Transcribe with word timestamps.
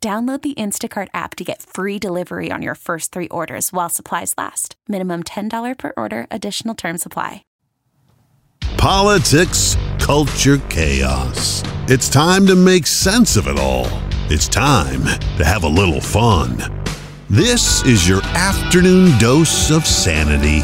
Download 0.00 0.40
the 0.40 0.54
Instacart 0.54 1.08
app 1.12 1.34
to 1.34 1.44
get 1.44 1.60
free 1.60 1.98
delivery 1.98 2.52
on 2.52 2.62
your 2.62 2.76
first 2.76 3.10
three 3.10 3.26
orders 3.28 3.72
while 3.72 3.88
supplies 3.88 4.32
last. 4.38 4.76
Minimum 4.86 5.24
$10 5.24 5.76
per 5.76 5.92
order, 5.96 6.28
additional 6.30 6.76
term 6.76 6.98
supply. 6.98 7.42
Politics, 8.76 9.76
culture, 9.98 10.58
chaos. 10.68 11.64
It's 11.88 12.08
time 12.08 12.46
to 12.46 12.54
make 12.54 12.86
sense 12.86 13.34
of 13.34 13.48
it 13.48 13.58
all. 13.58 13.88
It's 14.30 14.46
time 14.46 15.02
to 15.36 15.44
have 15.44 15.64
a 15.64 15.68
little 15.68 16.00
fun. 16.00 16.58
This 17.28 17.84
is 17.84 18.08
your 18.08 18.22
afternoon 18.22 19.18
dose 19.18 19.72
of 19.72 19.84
sanity. 19.84 20.60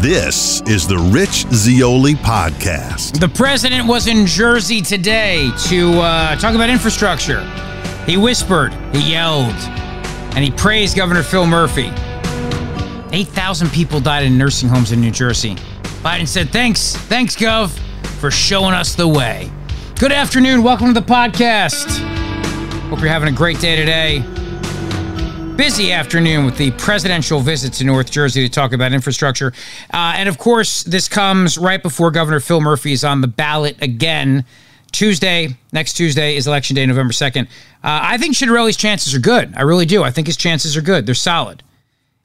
This 0.00 0.62
is 0.62 0.86
the 0.86 0.96
Rich 0.96 1.46
Zeoli 1.52 2.14
Podcast. 2.14 3.20
The 3.20 3.28
president 3.28 3.86
was 3.86 4.06
in 4.06 4.24
Jersey 4.24 4.80
today 4.80 5.50
to 5.66 5.92
uh, 6.00 6.36
talk 6.36 6.54
about 6.54 6.70
infrastructure. 6.70 7.40
He 8.08 8.16
whispered, 8.16 8.72
he 8.94 9.12
yelled, 9.12 9.52
and 10.34 10.42
he 10.42 10.50
praised 10.50 10.96
Governor 10.96 11.22
Phil 11.22 11.46
Murphy. 11.46 11.92
8,000 13.12 13.68
people 13.68 14.00
died 14.00 14.24
in 14.24 14.38
nursing 14.38 14.66
homes 14.66 14.92
in 14.92 15.00
New 15.02 15.10
Jersey. 15.10 15.56
Biden 16.02 16.26
said, 16.26 16.48
Thanks, 16.48 16.96
thanks, 16.96 17.36
Gov, 17.36 17.68
for 18.18 18.30
showing 18.30 18.72
us 18.72 18.94
the 18.94 19.06
way. 19.06 19.50
Good 19.98 20.12
afternoon. 20.12 20.62
Welcome 20.62 20.86
to 20.86 20.94
the 20.94 21.04
podcast. 21.04 21.98
Hope 22.88 23.00
you're 23.00 23.10
having 23.10 23.28
a 23.28 23.36
great 23.36 23.60
day 23.60 23.76
today. 23.76 24.20
Busy 25.56 25.92
afternoon 25.92 26.46
with 26.46 26.56
the 26.56 26.70
presidential 26.78 27.40
visit 27.40 27.74
to 27.74 27.84
North 27.84 28.10
Jersey 28.10 28.40
to 28.40 28.48
talk 28.48 28.72
about 28.72 28.94
infrastructure. 28.94 29.52
Uh, 29.92 30.14
and 30.16 30.30
of 30.30 30.38
course, 30.38 30.82
this 30.82 31.08
comes 31.08 31.58
right 31.58 31.82
before 31.82 32.10
Governor 32.10 32.40
Phil 32.40 32.62
Murphy 32.62 32.92
is 32.92 33.04
on 33.04 33.20
the 33.20 33.28
ballot 33.28 33.76
again 33.82 34.46
Tuesday, 34.92 35.56
next 35.72 35.94
Tuesday 35.94 36.36
is 36.36 36.46
election 36.46 36.74
day, 36.74 36.86
November 36.86 37.12
2nd. 37.12 37.44
Uh, 37.44 37.48
I 37.82 38.18
think 38.18 38.34
Ciattarelli's 38.34 38.76
chances 38.76 39.14
are 39.14 39.20
good. 39.20 39.54
I 39.56 39.62
really 39.62 39.86
do. 39.86 40.02
I 40.02 40.10
think 40.10 40.26
his 40.26 40.36
chances 40.36 40.76
are 40.76 40.82
good. 40.82 41.06
They're 41.06 41.14
solid. 41.14 41.62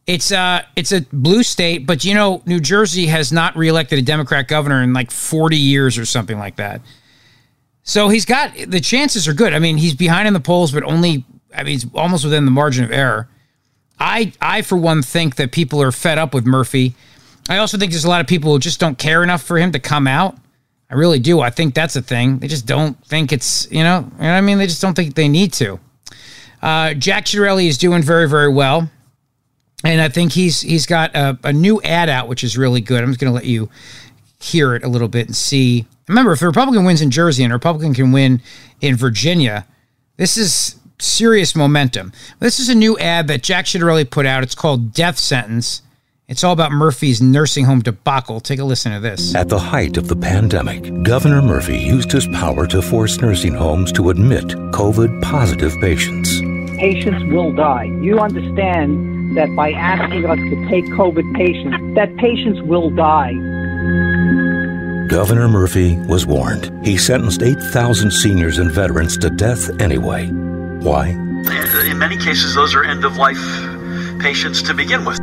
It's 0.06 0.34
uh 0.34 0.64
it's 0.76 0.92
a 0.92 1.02
blue 1.14 1.44
state, 1.44 1.86
but 1.86 2.04
you 2.04 2.14
know, 2.14 2.42
New 2.46 2.60
Jersey 2.60 3.06
has 3.06 3.32
not 3.32 3.56
reelected 3.56 4.00
a 4.00 4.02
Democrat 4.02 4.50
governor 4.50 4.84
in 4.84 4.92
like 4.92 5.12
40 5.12 5.56
years 5.56 5.98
or 5.98 6.06
something 6.06 6.38
like 6.38 6.58
that. 6.58 6.82
So 7.84 8.10
he's 8.10 8.26
got 8.26 8.54
the 8.68 8.82
chances 8.82 9.28
are 9.30 9.34
good. 9.34 9.54
I 9.54 9.60
mean, 9.60 9.78
he's 9.78 9.94
behind 9.96 10.28
in 10.28 10.34
the 10.34 10.42
polls, 10.42 10.74
but 10.74 10.84
only 10.84 11.24
I 11.56 11.64
mean, 11.64 11.72
he's 11.72 11.86
almost 11.94 12.26
within 12.26 12.44
the 12.44 12.52
margin 12.52 12.84
of 12.84 12.92
error. 12.92 13.30
I 13.98 14.34
I 14.42 14.62
for 14.62 14.78
one 14.78 15.04
think 15.04 15.36
that 15.36 15.54
people 15.54 15.82
are 15.82 15.92
fed 15.92 16.18
up 16.18 16.34
with 16.34 16.46
Murphy. 16.46 16.96
I 17.48 17.58
also 17.58 17.78
think 17.78 17.92
there's 17.92 18.06
a 18.06 18.10
lot 18.10 18.22
of 18.22 18.28
people 18.28 18.52
who 18.52 18.60
just 18.60 18.80
don't 18.82 18.98
care 18.98 19.24
enough 19.24 19.42
for 19.42 19.58
him 19.58 19.72
to 19.72 19.80
come 19.80 20.08
out. 20.08 20.38
I 20.94 20.96
really 20.96 21.18
do. 21.18 21.40
I 21.40 21.50
think 21.50 21.74
that's 21.74 21.96
a 21.96 22.04
thing. 22.04 22.38
They 22.38 22.48
just 22.48 22.68
don't 22.68 23.04
think 23.08 23.32
it's, 23.32 23.68
you 23.72 23.84
know, 23.84 24.08
you 24.18 24.24
know 24.24 24.34
I 24.36 24.42
mean? 24.42 24.60
They 24.60 24.68
just 24.68 24.80
don't 24.80 24.94
think 24.94 25.16
they 25.16 25.28
need 25.28 25.52
to. 25.54 25.80
Uh, 26.62 26.94
Jack 26.94 27.26
Ciattarelli 27.26 27.68
is 27.68 27.80
doing 27.80 28.04
very, 28.04 28.30
very 28.30 28.54
well. 28.54 28.88
And 29.84 30.00
I 30.00 30.08
think 30.08 30.34
he's 30.34 30.62
he's 30.62 30.86
got 30.86 31.16
a, 31.16 31.38
a 31.44 31.52
new 31.52 31.82
ad 31.82 32.10
out, 32.10 32.28
which 32.28 32.44
is 32.44 32.60
really 32.60 32.80
good. 32.80 33.04
I'm 33.04 33.10
just 33.10 33.20
going 33.20 33.32
to 33.32 33.34
let 33.34 33.46
you 33.46 33.70
hear 34.40 34.76
it 34.76 34.84
a 34.84 34.88
little 34.88 35.08
bit 35.08 35.26
and 35.26 35.36
see. 35.36 35.88
Remember, 36.08 36.32
if 36.32 36.44
a 36.44 36.46
Republican 36.46 36.86
wins 36.86 37.02
in 37.02 37.10
Jersey 37.10 37.44
and 37.44 37.52
a 37.52 37.56
Republican 37.56 37.96
can 37.96 38.12
win 38.12 38.40
in 38.80 38.96
Virginia, 38.96 39.66
this 40.18 40.38
is 40.38 40.76
serious 41.00 41.56
momentum. 41.56 42.14
This 42.40 42.60
is 42.60 42.70
a 42.70 42.76
new 42.76 43.00
ad 43.00 43.28
that 43.30 43.42
Jack 43.42 43.66
Ciattarelli 43.66 44.08
put 44.08 44.28
out. 44.28 44.44
It's 44.44 44.54
called 44.54 44.94
Death 44.94 45.18
Sentence. 45.18 45.82
It's 46.26 46.42
all 46.46 46.54
about 46.54 46.72
Murphy's 46.72 47.22
nursing 47.22 47.66
home 47.66 47.82
debacle. 47.82 48.40
Take 48.40 48.60
a 48.60 48.64
listen 48.64 48.94
to 48.94 49.02
this. 49.02 49.36
At 49.36 49.50
the 49.50 49.60
height 49.60 49.98
of 49.98 50.08
the 50.08 50.16
pandemic, 50.16 51.04
Governor 51.04 51.42
Murphy 51.42 51.78
used 51.78 52.14
his 52.14 52.26
power 52.28 52.66
to 52.68 52.82
force 52.82 53.20
nursing 53.20 53.54
homes 53.54 53.92
to 53.92 54.10
admit 54.10 54.46
COVID 54.72 55.22
positive 55.22 55.76
patients. 55.82 56.40
Patients 56.80 57.22
will 57.26 57.52
die. 57.52 57.84
You 58.02 58.20
understand 58.20 59.36
that 59.36 59.54
by 59.54 59.74
asking 59.74 60.26
us 60.26 60.38
to 60.38 60.70
take 60.70 60.86
COVID 60.86 61.36
patients, 61.36 61.96
that 61.96 62.16
patients 62.16 62.62
will 62.62 62.90
die. 62.90 63.34
Governor 65.10 65.50
Murphy 65.50 65.98
was 66.08 66.26
warned. 66.26 66.72
He 66.86 66.98
sentenced 66.98 67.44
8,000 67.44 68.12
seniors 68.12 68.60
and 68.60 68.72
veterans 68.72 69.18
to 69.18 69.30
death 69.30 69.70
anyway. 69.82 70.28
Why? 70.80 71.10
In 71.10 71.98
many 71.98 72.16
cases, 72.16 72.56
those 72.56 72.74
are 72.76 72.86
end 72.86 73.04
of 73.04 73.18
life 73.18 73.38
patients 74.22 74.62
to 74.64 74.74
begin 74.74 75.04
with. 75.04 75.20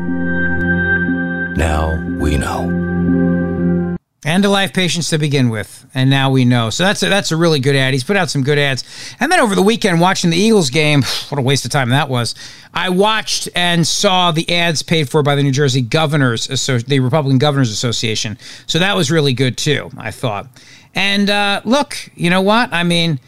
Now 1.61 1.95
we 2.19 2.39
know. 2.39 3.99
End 4.25 4.47
of 4.47 4.51
life 4.51 4.73
patients 4.73 5.11
to 5.11 5.19
begin 5.19 5.51
with, 5.51 5.87
and 5.93 6.09
now 6.09 6.31
we 6.31 6.47
know. 6.47 6.71
So 6.71 6.85
that's 6.85 7.03
a, 7.03 7.11
that's 7.11 7.33
a 7.33 7.37
really 7.37 7.61
good 7.61 7.77
ad. 7.77 7.93
He's 7.93 8.03
put 8.03 8.17
out 8.17 8.31
some 8.31 8.43
good 8.43 8.59
ads. 8.59 8.83
And 9.21 9.31
then 9.31 9.41
over 9.41 9.55
the 9.55 9.61
weekend, 9.61 10.01
watching 10.01 10.31
the 10.31 10.39
Eagles 10.39 10.71
game, 10.71 11.03
what 11.29 11.39
a 11.39 11.43
waste 11.43 11.67
of 11.67 11.71
time 11.71 11.91
that 11.91 12.09
was. 12.09 12.35
I 12.73 12.89
watched 12.89 13.51
and 13.55 13.87
saw 13.87 14.33
the 14.33 14.51
ads 14.51 14.83
paid 14.83 15.11
for 15.11 15.23
by 15.23 15.35
the 15.35 15.43
New 15.43 15.53
Jersey 15.53 15.83
Governors, 15.83 16.47
the 16.47 16.99
Republican 16.99 17.37
Governors 17.37 17.71
Association. 17.71 18.39
So 18.67 18.79
that 18.79 18.97
was 18.97 19.11
really 19.11 19.35
good 19.35 19.59
too. 19.59 19.91
I 19.99 20.13
thought. 20.13 20.47
And 20.95 21.29
uh, 21.29 21.61
look, 21.67 22.11
you 22.15 22.31
know 22.31 22.41
what? 22.41 22.73
I 22.73 22.85
mean, 22.85 23.21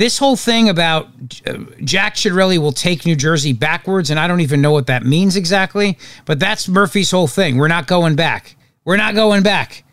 this 0.00 0.16
whole 0.16 0.34
thing 0.34 0.70
about 0.70 1.08
uh, 1.46 1.58
Jack 1.84 2.14
Ciattarelli 2.14 2.56
will 2.56 2.72
take 2.72 3.04
New 3.04 3.14
Jersey 3.14 3.52
backwards, 3.52 4.08
and 4.08 4.18
I 4.18 4.26
don't 4.26 4.40
even 4.40 4.62
know 4.62 4.72
what 4.72 4.86
that 4.86 5.04
means 5.04 5.36
exactly, 5.36 5.98
but 6.24 6.40
that's 6.40 6.68
Murphy's 6.68 7.10
whole 7.10 7.26
thing. 7.26 7.58
We're 7.58 7.68
not 7.68 7.86
going 7.86 8.16
back. 8.16 8.56
We're 8.86 8.96
not 8.96 9.14
going 9.14 9.42
back. 9.42 9.84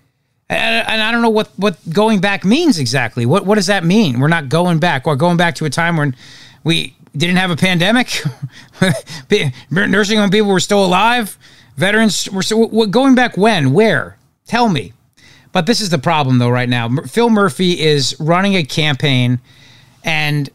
And 0.49 1.01
I 1.01 1.11
don't 1.11 1.21
know 1.21 1.29
what, 1.29 1.49
what 1.57 1.77
going 1.89 2.21
back 2.21 2.45
means 2.45 2.79
exactly. 2.79 3.25
What 3.25 3.45
what 3.45 3.55
does 3.55 3.67
that 3.67 3.83
mean? 3.83 4.21
We're 4.21 4.29
not 4.29 4.47
going 4.47 4.79
back. 4.79 5.05
We're 5.05 5.17
going 5.17 5.35
back 5.35 5.55
to 5.55 5.65
a 5.65 5.69
time 5.69 5.97
when 5.97 6.15
we 6.63 6.95
didn't 7.17 7.35
have 7.35 7.51
a 7.51 7.57
pandemic. 7.57 8.23
Nursing 9.69 10.19
home 10.19 10.29
people 10.29 10.49
were 10.49 10.61
still 10.61 10.85
alive. 10.85 11.37
Veterans 11.75 12.31
were 12.31 12.43
still, 12.43 12.87
going 12.87 13.13
back 13.13 13.35
when? 13.35 13.73
Where? 13.73 14.17
Tell 14.45 14.69
me. 14.69 14.93
But 15.51 15.65
this 15.65 15.81
is 15.81 15.89
the 15.89 15.97
problem, 15.97 16.37
though, 16.37 16.49
right 16.49 16.69
now. 16.69 16.87
Phil 17.07 17.29
Murphy 17.29 17.81
is 17.81 18.15
running 18.21 18.55
a 18.55 18.63
campaign– 18.63 19.41
and 20.07 20.49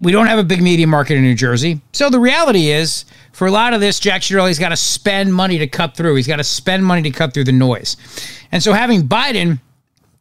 we 0.00 0.12
don't 0.12 0.28
have 0.28 0.38
a 0.38 0.44
big 0.44 0.62
media 0.62 0.86
market 0.86 1.16
in 1.16 1.22
New 1.22 1.34
Jersey. 1.34 1.80
So 1.92 2.08
the 2.08 2.20
reality 2.20 2.68
is, 2.68 3.04
for 3.32 3.48
a 3.48 3.50
lot 3.50 3.74
of 3.74 3.80
this, 3.80 3.98
Jack 3.98 4.22
Ciattarelli's 4.22 4.60
got 4.60 4.68
to 4.68 4.76
spend 4.76 5.34
money 5.34 5.58
to 5.58 5.66
cut 5.66 5.96
through. 5.96 6.14
He's 6.14 6.28
got 6.28 6.36
to 6.36 6.44
spend 6.44 6.84
money 6.84 7.02
to 7.02 7.10
cut 7.10 7.34
through 7.34 7.44
the 7.44 7.52
noise. 7.52 7.96
And 8.52 8.62
so 8.62 8.72
having 8.72 9.08
Biden 9.08 9.60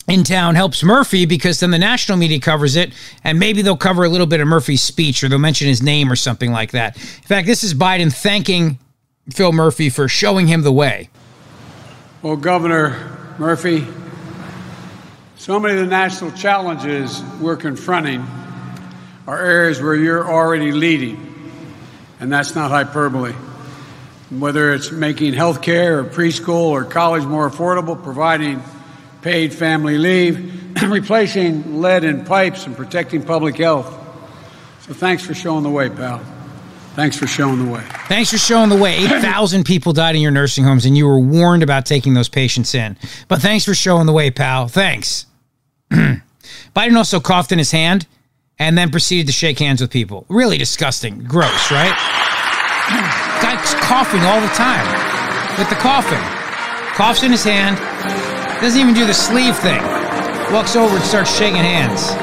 in 0.07 0.23
town 0.23 0.55
helps 0.55 0.83
Murphy 0.83 1.25
because 1.25 1.59
then 1.59 1.69
the 1.69 1.77
national 1.77 2.17
media 2.17 2.39
covers 2.39 2.75
it, 2.75 2.91
and 3.23 3.37
maybe 3.37 3.61
they'll 3.61 3.77
cover 3.77 4.03
a 4.03 4.09
little 4.09 4.25
bit 4.25 4.39
of 4.39 4.47
Murphy's 4.47 4.81
speech 4.81 5.23
or 5.23 5.29
they'll 5.29 5.37
mention 5.37 5.67
his 5.67 5.83
name 5.83 6.11
or 6.11 6.15
something 6.15 6.51
like 6.51 6.71
that. 6.71 6.97
In 6.97 7.23
fact, 7.23 7.45
this 7.45 7.63
is 7.63 7.75
Biden 7.75 8.11
thanking 8.11 8.79
Phil 9.31 9.51
Murphy 9.51 9.91
for 9.91 10.07
showing 10.07 10.47
him 10.47 10.63
the 10.63 10.71
way. 10.71 11.09
Well, 12.23 12.35
Governor 12.35 13.35
Murphy, 13.37 13.85
so 15.47 15.61
many 15.61 15.75
of 15.75 15.79
the 15.79 15.89
national 15.89 16.29
challenges 16.31 17.23
we're 17.39 17.55
confronting 17.55 18.21
are 19.25 19.39
areas 19.39 19.81
where 19.81 19.95
you're 19.95 20.29
already 20.29 20.73
leading, 20.73 21.49
and 22.19 22.29
that's 22.29 22.53
not 22.53 22.69
hyperbole. 22.69 23.31
Whether 24.29 24.73
it's 24.73 24.91
making 24.91 25.31
health 25.31 25.61
care 25.61 25.99
or 25.99 26.03
preschool 26.03 26.71
or 26.71 26.83
college 26.83 27.23
more 27.23 27.49
affordable, 27.49 28.03
providing 28.03 28.61
paid 29.21 29.53
family 29.53 29.97
leave, 29.97 30.81
replacing 30.89 31.79
lead 31.79 32.03
in 32.03 32.25
pipes, 32.25 32.65
and 32.65 32.75
protecting 32.75 33.23
public 33.23 33.55
health. 33.55 33.87
So 34.81 34.93
thanks 34.93 35.25
for 35.25 35.33
showing 35.33 35.63
the 35.63 35.69
way, 35.69 35.89
pal. 35.89 36.19
Thanks 36.95 37.17
for 37.17 37.25
showing 37.25 37.65
the 37.65 37.71
way. 37.71 37.85
Thanks 38.09 38.31
for 38.31 38.37
showing 38.37 38.67
the 38.67 38.75
way. 38.75 38.97
8,000 39.05 39.63
people 39.63 39.93
died 39.93 40.17
in 40.17 40.21
your 40.21 40.31
nursing 40.31 40.65
homes, 40.65 40.83
and 40.83 40.97
you 40.97 41.07
were 41.07 41.21
warned 41.21 41.63
about 41.63 41.85
taking 41.85 42.15
those 42.15 42.27
patients 42.27 42.75
in. 42.75 42.97
But 43.29 43.41
thanks 43.41 43.63
for 43.63 43.73
showing 43.73 44.07
the 44.07 44.13
way, 44.13 44.29
pal. 44.29 44.67
Thanks. 44.67 45.26
Biden 46.75 46.95
also 46.95 47.19
coughed 47.19 47.51
in 47.51 47.57
his 47.57 47.71
hand 47.71 48.07
and 48.59 48.77
then 48.77 48.89
proceeded 48.89 49.27
to 49.27 49.33
shake 49.33 49.59
hands 49.59 49.81
with 49.81 49.91
people. 49.91 50.25
Really 50.29 50.57
disgusting. 50.57 51.23
Gross, 51.23 51.71
right? 51.71 51.95
Guy's 53.41 53.73
coughing 53.85 54.21
all 54.21 54.41
the 54.41 54.47
time 54.49 54.85
with 55.57 55.69
the 55.69 55.75
coughing. 55.75 56.21
Coughs 56.95 57.23
in 57.23 57.31
his 57.31 57.43
hand, 57.43 57.77
doesn't 58.61 58.79
even 58.79 58.93
do 58.93 59.05
the 59.05 59.13
sleeve 59.13 59.57
thing. 59.57 59.81
Walks 60.51 60.75
over 60.75 60.95
and 60.95 61.03
starts 61.03 61.35
shaking 61.37 61.57
hands 61.57 62.15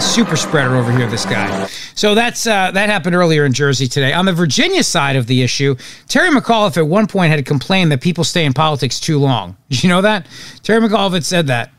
super 0.00 0.36
spreader 0.36 0.76
over 0.76 0.90
here, 0.92 1.06
this 1.08 1.24
guy. 1.24 1.66
So 1.94 2.14
that's 2.14 2.46
uh, 2.46 2.70
that 2.72 2.88
happened 2.88 3.14
earlier 3.14 3.44
in 3.44 3.52
Jersey 3.52 3.86
today. 3.86 4.12
On 4.12 4.24
the 4.24 4.32
Virginia 4.32 4.82
side 4.82 5.16
of 5.16 5.26
the 5.26 5.42
issue, 5.42 5.76
Terry 6.08 6.30
McAuliffe 6.30 6.76
at 6.76 6.86
one 6.86 7.06
point 7.06 7.30
had 7.30 7.44
complained 7.44 7.92
that 7.92 8.00
people 8.00 8.24
stay 8.24 8.44
in 8.44 8.52
politics 8.52 8.98
too 8.98 9.18
long. 9.18 9.56
Did 9.68 9.84
you 9.84 9.88
know 9.88 10.00
that? 10.02 10.26
Terry 10.62 10.80
McAuliffe 10.80 11.24
said 11.24 11.46
that. 11.48 11.70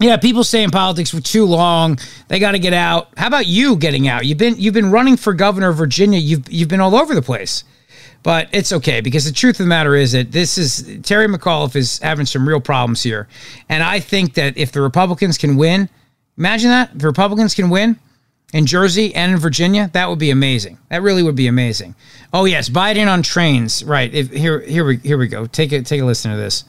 Yeah, 0.00 0.16
people 0.16 0.42
stay 0.44 0.62
in 0.62 0.70
politics 0.70 1.10
for 1.10 1.20
too 1.20 1.44
long. 1.44 1.98
They 2.28 2.38
got 2.38 2.52
to 2.52 2.58
get 2.58 2.72
out. 2.72 3.10
How 3.16 3.26
about 3.26 3.46
you 3.46 3.76
getting 3.76 4.08
out? 4.08 4.24
You've 4.24 4.38
been 4.38 4.56
you've 4.58 4.74
been 4.74 4.90
running 4.90 5.16
for 5.16 5.34
governor 5.34 5.68
of 5.68 5.76
Virginia. 5.76 6.18
You've 6.18 6.50
you've 6.50 6.68
been 6.68 6.80
all 6.80 6.96
over 6.96 7.14
the 7.14 7.22
place. 7.22 7.64
But 8.22 8.48
it's 8.52 8.72
okay 8.72 9.00
because 9.00 9.24
the 9.24 9.32
truth 9.32 9.60
of 9.60 9.64
the 9.64 9.68
matter 9.68 9.94
is 9.94 10.12
that 10.12 10.30
this 10.32 10.58
is 10.58 11.00
Terry 11.02 11.26
McAuliffe 11.26 11.74
is 11.76 11.98
having 12.00 12.26
some 12.26 12.46
real 12.46 12.60
problems 12.60 13.02
here. 13.02 13.28
And 13.68 13.82
I 13.82 14.00
think 14.00 14.34
that 14.34 14.58
if 14.58 14.72
the 14.72 14.82
Republicans 14.82 15.38
can 15.38 15.56
win, 15.56 15.88
Imagine 16.40 16.70
that. 16.70 16.90
If 16.96 17.04
Republicans 17.04 17.54
can 17.54 17.68
win 17.68 17.98
in 18.54 18.64
Jersey 18.64 19.14
and 19.14 19.30
in 19.30 19.38
Virginia, 19.38 19.90
that 19.92 20.08
would 20.08 20.18
be 20.18 20.30
amazing. 20.30 20.78
That 20.88 21.02
really 21.02 21.22
would 21.22 21.36
be 21.36 21.48
amazing. 21.48 21.94
Oh 22.32 22.46
yes, 22.46 22.70
Biden 22.70 23.12
on 23.12 23.22
trains. 23.22 23.84
Right. 23.84 24.12
If, 24.12 24.30
here 24.30 24.60
here 24.60 24.86
we 24.86 24.96
here 24.96 25.18
we 25.18 25.28
go. 25.28 25.44
Take 25.44 25.72
a 25.72 25.82
take 25.82 26.00
a 26.00 26.04
listen 26.04 26.30
to 26.30 26.38
this. 26.38 26.64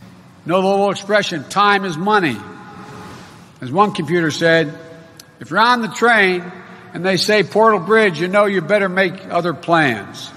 The 0.45 0.55
little 0.55 0.91
expression, 0.91 1.45
time 1.45 1.85
is 1.85 1.97
money. 1.97 2.35
As 3.61 3.71
one 3.71 3.91
computer 3.91 4.31
said, 4.31 4.73
if 5.39 5.51
you're 5.51 5.59
on 5.59 5.83
the 5.83 5.87
train 5.87 6.51
and 6.95 7.05
they 7.05 7.15
say 7.15 7.43
Portal 7.43 7.79
Bridge, 7.79 8.19
you 8.19 8.27
know 8.27 8.45
you 8.45 8.59
better 8.59 8.89
make 8.89 9.13
other 9.27 9.53
plans. 9.53 10.31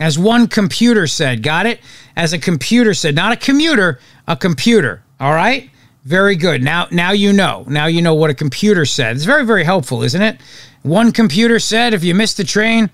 As 0.00 0.18
one 0.18 0.46
computer 0.46 1.06
said, 1.06 1.42
got 1.42 1.66
it? 1.66 1.80
As 2.16 2.32
a 2.32 2.38
computer 2.38 2.94
said, 2.94 3.14
not 3.14 3.32
a 3.32 3.36
commuter, 3.36 4.00
a 4.26 4.34
computer. 4.34 5.02
All 5.20 5.34
right? 5.34 5.68
Very 6.04 6.36
good. 6.36 6.62
Now, 6.62 6.88
now 6.90 7.12
you 7.12 7.34
know. 7.34 7.64
Now 7.68 7.84
you 7.84 8.00
know 8.00 8.14
what 8.14 8.30
a 8.30 8.34
computer 8.34 8.86
said. 8.86 9.16
It's 9.16 9.26
very, 9.26 9.44
very 9.44 9.64
helpful, 9.64 10.02
isn't 10.02 10.22
it? 10.22 10.40
One 10.82 11.12
computer 11.12 11.58
said, 11.58 11.92
if 11.92 12.02
you 12.02 12.14
miss 12.14 12.32
the 12.32 12.44
train, 12.44 12.88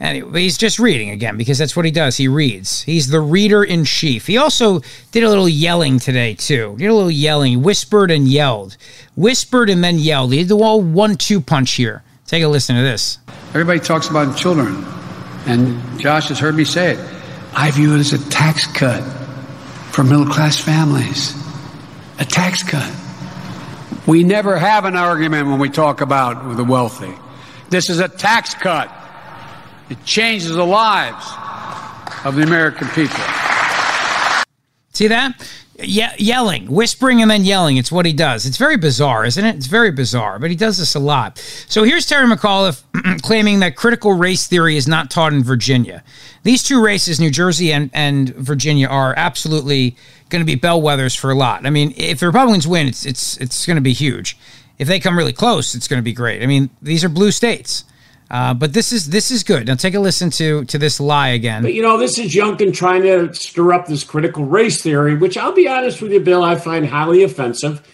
anyway, 0.00 0.42
he's 0.42 0.58
just 0.58 0.78
reading 0.78 1.10
again 1.10 1.36
because 1.36 1.58
that's 1.58 1.76
what 1.76 1.84
he 1.84 1.90
does. 1.90 2.16
He 2.16 2.28
reads. 2.28 2.82
He's 2.82 3.08
the 3.08 3.20
reader 3.20 3.64
in 3.64 3.84
chief. 3.84 4.26
He 4.26 4.36
also 4.36 4.80
did 5.12 5.24
a 5.24 5.28
little 5.28 5.48
yelling 5.48 5.98
today 5.98 6.34
too. 6.34 6.74
Did 6.78 6.86
a 6.86 6.94
little 6.94 7.10
yelling. 7.10 7.62
Whispered 7.62 8.10
and 8.10 8.28
yelled. 8.28 8.76
Whispered 9.16 9.70
and 9.70 9.82
then 9.82 9.98
yelled. 9.98 10.32
He 10.32 10.38
did 10.38 10.48
the 10.48 10.56
whole 10.56 10.82
one-two 10.82 11.40
punch 11.40 11.72
here. 11.72 12.02
Take 12.26 12.42
a 12.42 12.48
listen 12.48 12.76
to 12.76 12.82
this. 12.82 13.18
Everybody 13.50 13.80
talks 13.80 14.08
about 14.08 14.36
children, 14.36 14.84
and 15.46 16.00
Josh 16.00 16.28
has 16.28 16.38
heard 16.38 16.56
me 16.56 16.64
say 16.64 16.92
it. 16.92 17.14
I 17.54 17.70
view 17.70 17.94
it 17.94 17.98
as 17.98 18.12
a 18.12 18.30
tax 18.30 18.66
cut 18.66 19.02
for 19.92 20.02
middle-class 20.02 20.58
families 20.58 21.40
a 22.18 22.24
tax 22.24 22.62
cut. 22.62 22.92
We 24.06 24.22
never 24.22 24.56
have 24.56 24.84
an 24.84 24.96
argument 24.96 25.48
when 25.48 25.58
we 25.58 25.68
talk 25.68 26.00
about 26.00 26.56
the 26.56 26.64
wealthy. 26.64 27.12
This 27.70 27.90
is 27.90 28.00
a 28.00 28.08
tax 28.08 28.54
cut. 28.54 28.92
It 29.90 30.04
changes 30.04 30.54
the 30.54 30.64
lives 30.64 31.26
of 32.24 32.36
the 32.36 32.42
American 32.42 32.88
people. 32.88 33.22
See 34.92 35.08
that? 35.08 35.34
Ye- 35.82 36.14
yelling, 36.18 36.70
whispering, 36.70 37.20
and 37.20 37.30
then 37.30 37.44
yelling. 37.44 37.76
It's 37.76 37.90
what 37.90 38.06
he 38.06 38.12
does. 38.12 38.46
It's 38.46 38.56
very 38.56 38.76
bizarre, 38.76 39.24
isn't 39.24 39.44
it? 39.44 39.56
It's 39.56 39.66
very 39.66 39.90
bizarre, 39.90 40.38
but 40.38 40.50
he 40.50 40.56
does 40.56 40.78
this 40.78 40.94
a 40.94 41.00
lot. 41.00 41.38
So 41.68 41.82
here's 41.82 42.06
Terry 42.06 42.28
McAuliffe 42.28 42.82
claiming 43.22 43.58
that 43.60 43.74
critical 43.74 44.12
race 44.12 44.46
theory 44.46 44.76
is 44.76 44.86
not 44.86 45.10
taught 45.10 45.32
in 45.32 45.42
Virginia. 45.42 46.04
These 46.44 46.62
two 46.62 46.82
races, 46.82 47.18
New 47.18 47.30
Jersey 47.30 47.72
and, 47.72 47.90
and 47.92 48.28
Virginia, 48.36 48.86
are 48.86 49.14
absolutely 49.16 49.96
going 50.28 50.46
to 50.46 50.46
be 50.46 50.58
bellwethers 50.58 51.18
for 51.18 51.30
a 51.30 51.34
lot. 51.34 51.66
I 51.66 51.70
mean, 51.70 51.92
if 51.96 52.20
the 52.20 52.26
Republicans 52.26 52.68
win, 52.68 52.86
it's 52.86 53.04
it's 53.04 53.36
it's 53.38 53.66
going 53.66 53.76
to 53.76 53.82
be 53.82 53.92
huge. 53.92 54.38
If 54.78 54.88
they 54.88 55.00
come 55.00 55.18
really 55.18 55.32
close, 55.32 55.74
it's 55.74 55.88
going 55.88 55.98
to 55.98 56.04
be 56.04 56.12
great. 56.12 56.42
I 56.42 56.46
mean, 56.46 56.70
these 56.80 57.04
are 57.04 57.08
blue 57.08 57.30
states. 57.30 57.84
Uh, 58.30 58.54
but 58.54 58.72
this 58.72 58.92
is 58.92 59.10
this 59.10 59.30
is 59.30 59.42
good. 59.42 59.66
Now 59.66 59.74
take 59.74 59.94
a 59.94 60.00
listen 60.00 60.30
to 60.30 60.64
to 60.64 60.78
this 60.78 60.98
lie 60.98 61.28
again. 61.28 61.62
But 61.62 61.74
you 61.74 61.82
know, 61.82 61.98
this 61.98 62.18
is 62.18 62.34
Youngkin 62.34 62.72
trying 62.74 63.02
to 63.02 63.32
stir 63.34 63.72
up 63.72 63.86
this 63.86 64.04
critical 64.04 64.44
race 64.44 64.82
theory, 64.82 65.14
which 65.14 65.36
I'll 65.36 65.52
be 65.52 65.68
honest 65.68 66.00
with 66.00 66.12
you, 66.12 66.20
Bill, 66.20 66.42
I 66.42 66.56
find 66.56 66.86
highly 66.86 67.22
offensive. 67.22 67.86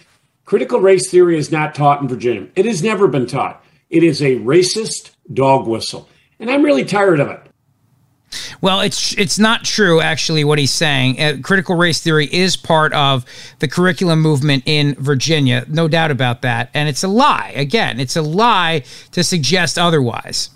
Critical 0.44 0.81
race 0.81 1.11
theory 1.11 1.38
is 1.38 1.53
not 1.53 1.75
taught 1.75 2.00
in 2.00 2.09
Virginia. 2.09 2.49
It 2.56 2.65
has 2.65 2.82
never 2.82 3.06
been 3.09 3.27
taught. 3.27 3.65
It 3.88 4.03
is 4.03 4.23
a 4.23 4.37
racist 4.37 5.11
dog 5.32 5.67
whistle, 5.67 6.09
and 6.38 6.50
I'm 6.50 6.62
really 6.62 6.85
tired 6.85 7.21
of 7.21 7.29
it. 7.29 7.50
Well, 8.61 8.81
it's 8.81 9.17
it's 9.19 9.38
not 9.38 9.65
true 9.65 10.00
actually 10.00 10.44
what 10.44 10.59
he's 10.59 10.73
saying. 10.73 11.21
Uh, 11.21 11.38
critical 11.43 11.75
race 11.75 12.00
theory 12.00 12.27
is 12.32 12.56
part 12.56 12.93
of 12.93 13.25
the 13.59 13.69
curriculum 13.69 14.21
movement 14.21 14.65
in 14.67 14.94
Virginia, 14.97 15.65
no 15.69 15.88
doubt 15.88 16.11
about 16.11 16.43
that, 16.43 16.71
and 16.75 16.88
it's 16.88 17.03
a 17.03 17.09
lie. 17.09 17.53
Again, 17.56 17.99
it's 17.99 18.17
a 18.17 18.23
lie 18.23 18.85
to 19.12 19.25
suggest 19.25 19.79
otherwise. 19.79 20.50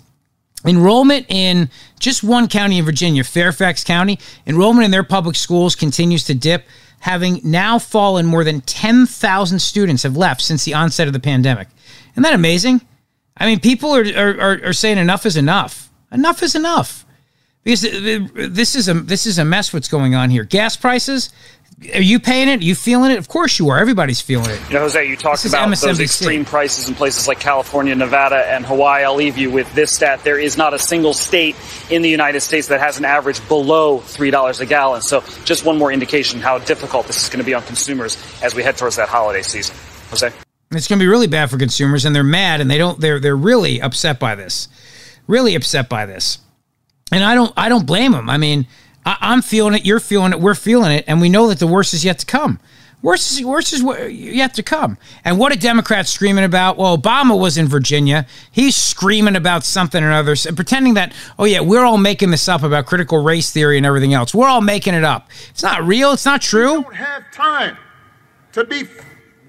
Enrollment 0.65 1.27
in 1.29 1.69
just 1.99 2.23
one 2.23 2.47
county 2.47 2.79
in 2.79 2.85
Virginia, 2.85 3.23
Fairfax 3.23 3.83
County, 3.83 4.19
enrollment 4.47 4.85
in 4.85 4.91
their 4.91 5.03
public 5.03 5.35
schools 5.35 5.75
continues 5.75 6.23
to 6.23 6.33
dip, 6.33 6.65
having 7.01 7.39
now 7.43 7.77
fallen 7.77 8.25
more 8.25 8.43
than 8.43 8.61
10,000 8.61 9.59
students 9.59 10.01
have 10.01 10.17
left 10.17 10.41
since 10.41 10.63
the 10.63 10.73
onset 10.73 11.05
of 11.05 11.13
the 11.13 11.19
pandemic. 11.19 11.67
Isn't 12.13 12.23
that 12.23 12.33
amazing? 12.33 12.81
I 13.37 13.45
mean, 13.45 13.59
people 13.59 13.95
are, 13.95 14.05
are, 14.17 14.65
are 14.65 14.73
saying 14.73 14.97
enough 14.97 15.25
is 15.27 15.37
enough. 15.37 15.91
Enough 16.11 16.41
is 16.41 16.55
enough 16.55 17.04
because 17.65 17.81
this 17.81 18.75
is 18.75 18.87
a 18.87 18.93
this 18.93 19.25
is 19.25 19.39
a 19.39 19.43
mess. 19.43 19.73
What's 19.73 19.89
going 19.89 20.15
on 20.15 20.29
here? 20.29 20.43
Gas 20.43 20.77
prices. 20.77 21.31
Are 21.93 22.01
you 22.01 22.21
paying 22.21 22.47
it? 22.47 22.61
Are 22.61 22.63
you 22.63 22.75
feeling 22.75 23.11
it? 23.11 23.17
Of 23.17 23.27
course 23.27 23.59
you 23.59 23.69
are. 23.69 23.79
Everybody's 23.79 24.21
feeling 24.21 24.49
it. 24.49 24.61
You 24.69 24.75
know, 24.75 24.81
Jose, 24.81 25.09
you 25.09 25.17
talked 25.17 25.43
about 25.43 25.77
those 25.77 25.99
extreme 25.99 26.45
prices 26.45 26.87
in 26.87 26.95
places 26.95 27.27
like 27.27 27.41
California, 27.41 27.93
Nevada, 27.95 28.37
and 28.37 28.65
Hawaii. 28.65 29.03
I'll 29.03 29.15
leave 29.15 29.37
you 29.37 29.51
with 29.51 29.73
this 29.73 29.91
stat. 29.91 30.23
There 30.23 30.39
is 30.39 30.57
not 30.57 30.73
a 30.73 30.79
single 30.79 31.13
state 31.13 31.57
in 31.89 32.01
the 32.01 32.09
United 32.09 32.39
States 32.41 32.67
that 32.67 32.79
has 32.79 32.97
an 32.97 33.03
average 33.03 33.45
below 33.49 33.99
$3 33.99 34.61
a 34.61 34.65
gallon. 34.65 35.01
So 35.01 35.21
just 35.43 35.65
one 35.65 35.77
more 35.77 35.91
indication 35.91 36.39
how 36.39 36.59
difficult 36.59 37.07
this 37.07 37.21
is 37.21 37.27
going 37.27 37.39
to 37.39 37.45
be 37.45 37.53
on 37.53 37.63
consumers 37.63 38.15
as 38.41 38.55
we 38.55 38.63
head 38.63 38.77
towards 38.77 38.95
that 38.95 39.09
holiday 39.09 39.41
season. 39.41 39.75
Jose? 40.11 40.31
It's 40.71 40.87
going 40.87 40.99
to 40.99 41.03
be 41.03 41.09
really 41.09 41.27
bad 41.27 41.49
for 41.49 41.57
consumers, 41.57 42.05
and 42.05 42.15
they're 42.15 42.23
mad, 42.23 42.61
and 42.61 42.71
they 42.71 42.77
don't. 42.77 43.01
They're 43.01 43.19
they're 43.19 43.35
really 43.35 43.81
upset 43.81 44.17
by 44.17 44.35
this. 44.35 44.69
Really 45.27 45.55
upset 45.55 45.89
by 45.89 46.05
this 46.05 46.37
and 47.11 47.23
I 47.23 47.35
don't 47.35 47.53
I 47.55 47.69
don't 47.69 47.85
blame 47.85 48.13
them. 48.13 48.29
I 48.29 48.37
mean, 48.37 48.65
I, 49.05 49.33
am 49.33 49.41
feeling 49.41 49.75
it, 49.75 49.85
you're 49.85 49.99
feeling 49.99 50.33
it, 50.33 50.39
we're 50.39 50.55
feeling 50.55 50.91
it, 50.91 51.05
and 51.07 51.21
we 51.21 51.29
know 51.29 51.47
that 51.49 51.59
the 51.59 51.67
worst 51.67 51.93
is 51.93 52.03
yet 52.03 52.19
to 52.19 52.25
come. 52.25 52.59
Worst 53.03 53.31
is 53.31 53.45
worst 53.45 53.73
is 53.73 53.83
yet 54.11 54.55
to 54.55 54.63
come. 54.63 54.97
And 55.23 55.37
what 55.37 55.51
are 55.51 55.55
Democrats 55.55 56.11
screaming 56.11 56.43
about? 56.43 56.77
Well, 56.77 56.97
Obama 56.97 57.39
was 57.39 57.55
in 57.59 57.67
Virginia. 57.67 58.25
He's 58.51 58.75
screaming 58.75 59.35
about 59.35 59.63
something 59.63 60.03
or 60.03 60.11
other, 60.11 60.35
and 60.47 60.55
pretending 60.55 60.95
that 60.95 61.13
oh 61.37 61.45
yeah, 61.45 61.59
we're 61.59 61.85
all 61.85 61.99
making 61.99 62.31
this 62.31 62.49
up 62.49 62.63
about 62.63 62.87
critical 62.87 63.21
race 63.21 63.51
theory 63.51 63.77
and 63.77 63.85
everything 63.85 64.15
else. 64.15 64.33
We're 64.33 64.47
all 64.47 64.61
making 64.61 64.95
it 64.95 65.03
up. 65.03 65.29
It's 65.51 65.61
not 65.61 65.83
real. 65.83 66.13
It's 66.13 66.25
not 66.25 66.41
true. 66.41 66.77
We 66.77 66.83
don't 66.83 66.95
have 66.95 67.31
time 67.31 67.77
to 68.53 68.63
be 68.63 68.85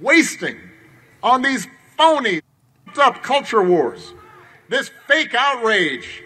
wasting 0.03 0.59
on 1.23 1.41
these 1.41 1.67
phony 1.97 2.43
up 2.99 3.23
culture 3.23 3.63
wars. 3.63 4.13
This 4.69 4.91
fake 5.07 5.35
outrage 5.35 6.23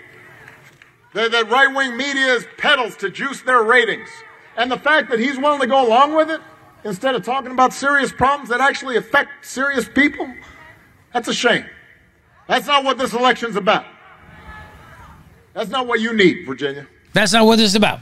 that, 1.12 1.32
that 1.32 1.50
right 1.50 1.74
wing 1.74 1.96
media 1.96 2.34
is 2.34 2.46
peddles 2.56 2.96
to 2.98 3.10
juice 3.10 3.42
their 3.42 3.62
ratings. 3.62 4.08
And 4.56 4.70
the 4.70 4.78
fact 4.78 5.10
that 5.10 5.18
he's 5.18 5.38
willing 5.38 5.60
to 5.60 5.66
go 5.66 5.86
along 5.86 6.14
with 6.14 6.30
it 6.30 6.40
instead 6.84 7.14
of 7.14 7.24
talking 7.24 7.50
about 7.50 7.72
serious 7.72 8.12
problems 8.12 8.50
that 8.50 8.60
actually 8.60 8.96
affect 8.96 9.44
serious 9.44 9.88
people, 9.88 10.32
that's 11.12 11.28
a 11.28 11.34
shame. 11.34 11.64
That's 12.46 12.66
not 12.66 12.84
what 12.84 12.98
this 12.98 13.12
election's 13.12 13.56
about. 13.56 13.84
That's 15.52 15.70
not 15.70 15.86
what 15.86 16.00
you 16.00 16.12
need, 16.12 16.46
Virginia. 16.46 16.86
That's 17.12 17.32
not 17.32 17.44
what 17.44 17.56
this 17.56 17.70
is 17.70 17.74
about. 17.74 18.00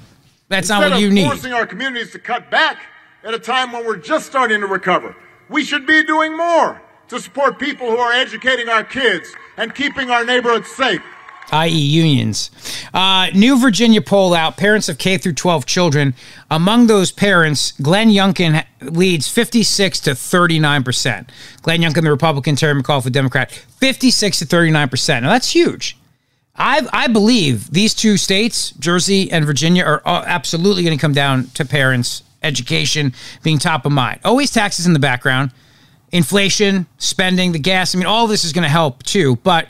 That's 0.49 0.69
Instead 0.69 0.81
not 0.81 0.91
what 0.93 1.01
you 1.01 1.11
need. 1.11 1.27
Forcing 1.27 1.53
our 1.53 1.67
communities 1.67 2.13
to 2.13 2.19
cut 2.19 2.51
back 2.51 2.79
at 3.25 3.35
a 3.35 3.39
time 3.39 3.73
when 3.73 3.87
we're 3.87 3.97
just 3.97 4.27
starting 4.27 4.61
to 4.61 4.67
recover. 4.67 5.17
We 5.49 5.65
should 5.65 5.87
be 5.87 6.05
doing 6.05 6.37
more 6.37 6.81
to 7.09 7.21
support 7.21 7.59
people 7.59 7.91
who 7.91 7.97
are 7.97 8.13
educating 8.13 8.69
our 8.69 8.85
kids 8.85 9.33
and 9.57 9.75
keeping 9.75 10.11
our 10.11 10.25
neighborhoods 10.25 10.69
safe 10.69 11.03
i.e., 11.53 11.71
unions. 11.71 12.51
Uh, 12.93 13.29
New 13.35 13.59
Virginia 13.59 14.03
poll 14.03 14.35
out 14.35 14.57
parents 14.57 14.89
of 14.89 14.99
K 14.99 15.19
through 15.19 15.35
12 15.35 15.67
children. 15.67 16.15
Among 16.51 16.87
those 16.87 17.11
parents, 17.11 17.73
Glenn 17.81 18.09
Youngkin 18.09 18.65
leads 18.83 19.29
56 19.29 20.01
to 20.01 20.15
39 20.15 20.83
percent. 20.83 21.33
Glenn 21.63 21.81
Youngkin, 21.81 22.03
the 22.03 22.11
Republican, 22.11 22.57
Terry 22.57 22.81
McAuliffe, 22.81 23.05
the 23.05 23.11
Democrat, 23.11 23.51
56 23.51 24.41
to 24.41 24.47
39 24.47 24.89
percent. 24.89 25.23
Now 25.25 25.31
that's 25.31 25.51
huge. 25.51 25.97
I 26.57 26.87
I 26.93 27.07
believe 27.07 27.71
these 27.71 27.95
two 27.95 28.17
states, 28.17 28.73
Jersey 28.73 29.31
and 29.31 29.45
Virginia, 29.45 29.85
are 29.85 30.03
absolutely 30.05 30.83
going 30.83 30.97
to 30.97 31.01
come 31.01 31.15
down 31.15 31.47
to 31.55 31.65
parents' 31.65 32.23
education 32.43 33.15
being 33.43 33.59
top 33.59 33.87
of 33.87 33.93
mind. 33.93 34.21
Always 34.25 34.51
taxes 34.51 34.87
in 34.87 34.93
the 34.93 34.99
background, 34.99 35.53
inflation, 36.13 36.87
spending, 36.99 37.53
the 37.53 37.59
gas. 37.59 37.95
I 37.95 37.99
mean, 37.99 38.07
all 38.07 38.27
this 38.27 38.45
is 38.45 38.53
going 38.53 38.65
to 38.65 38.69
help 38.69 39.03
too. 39.03 39.37
But 39.37 39.69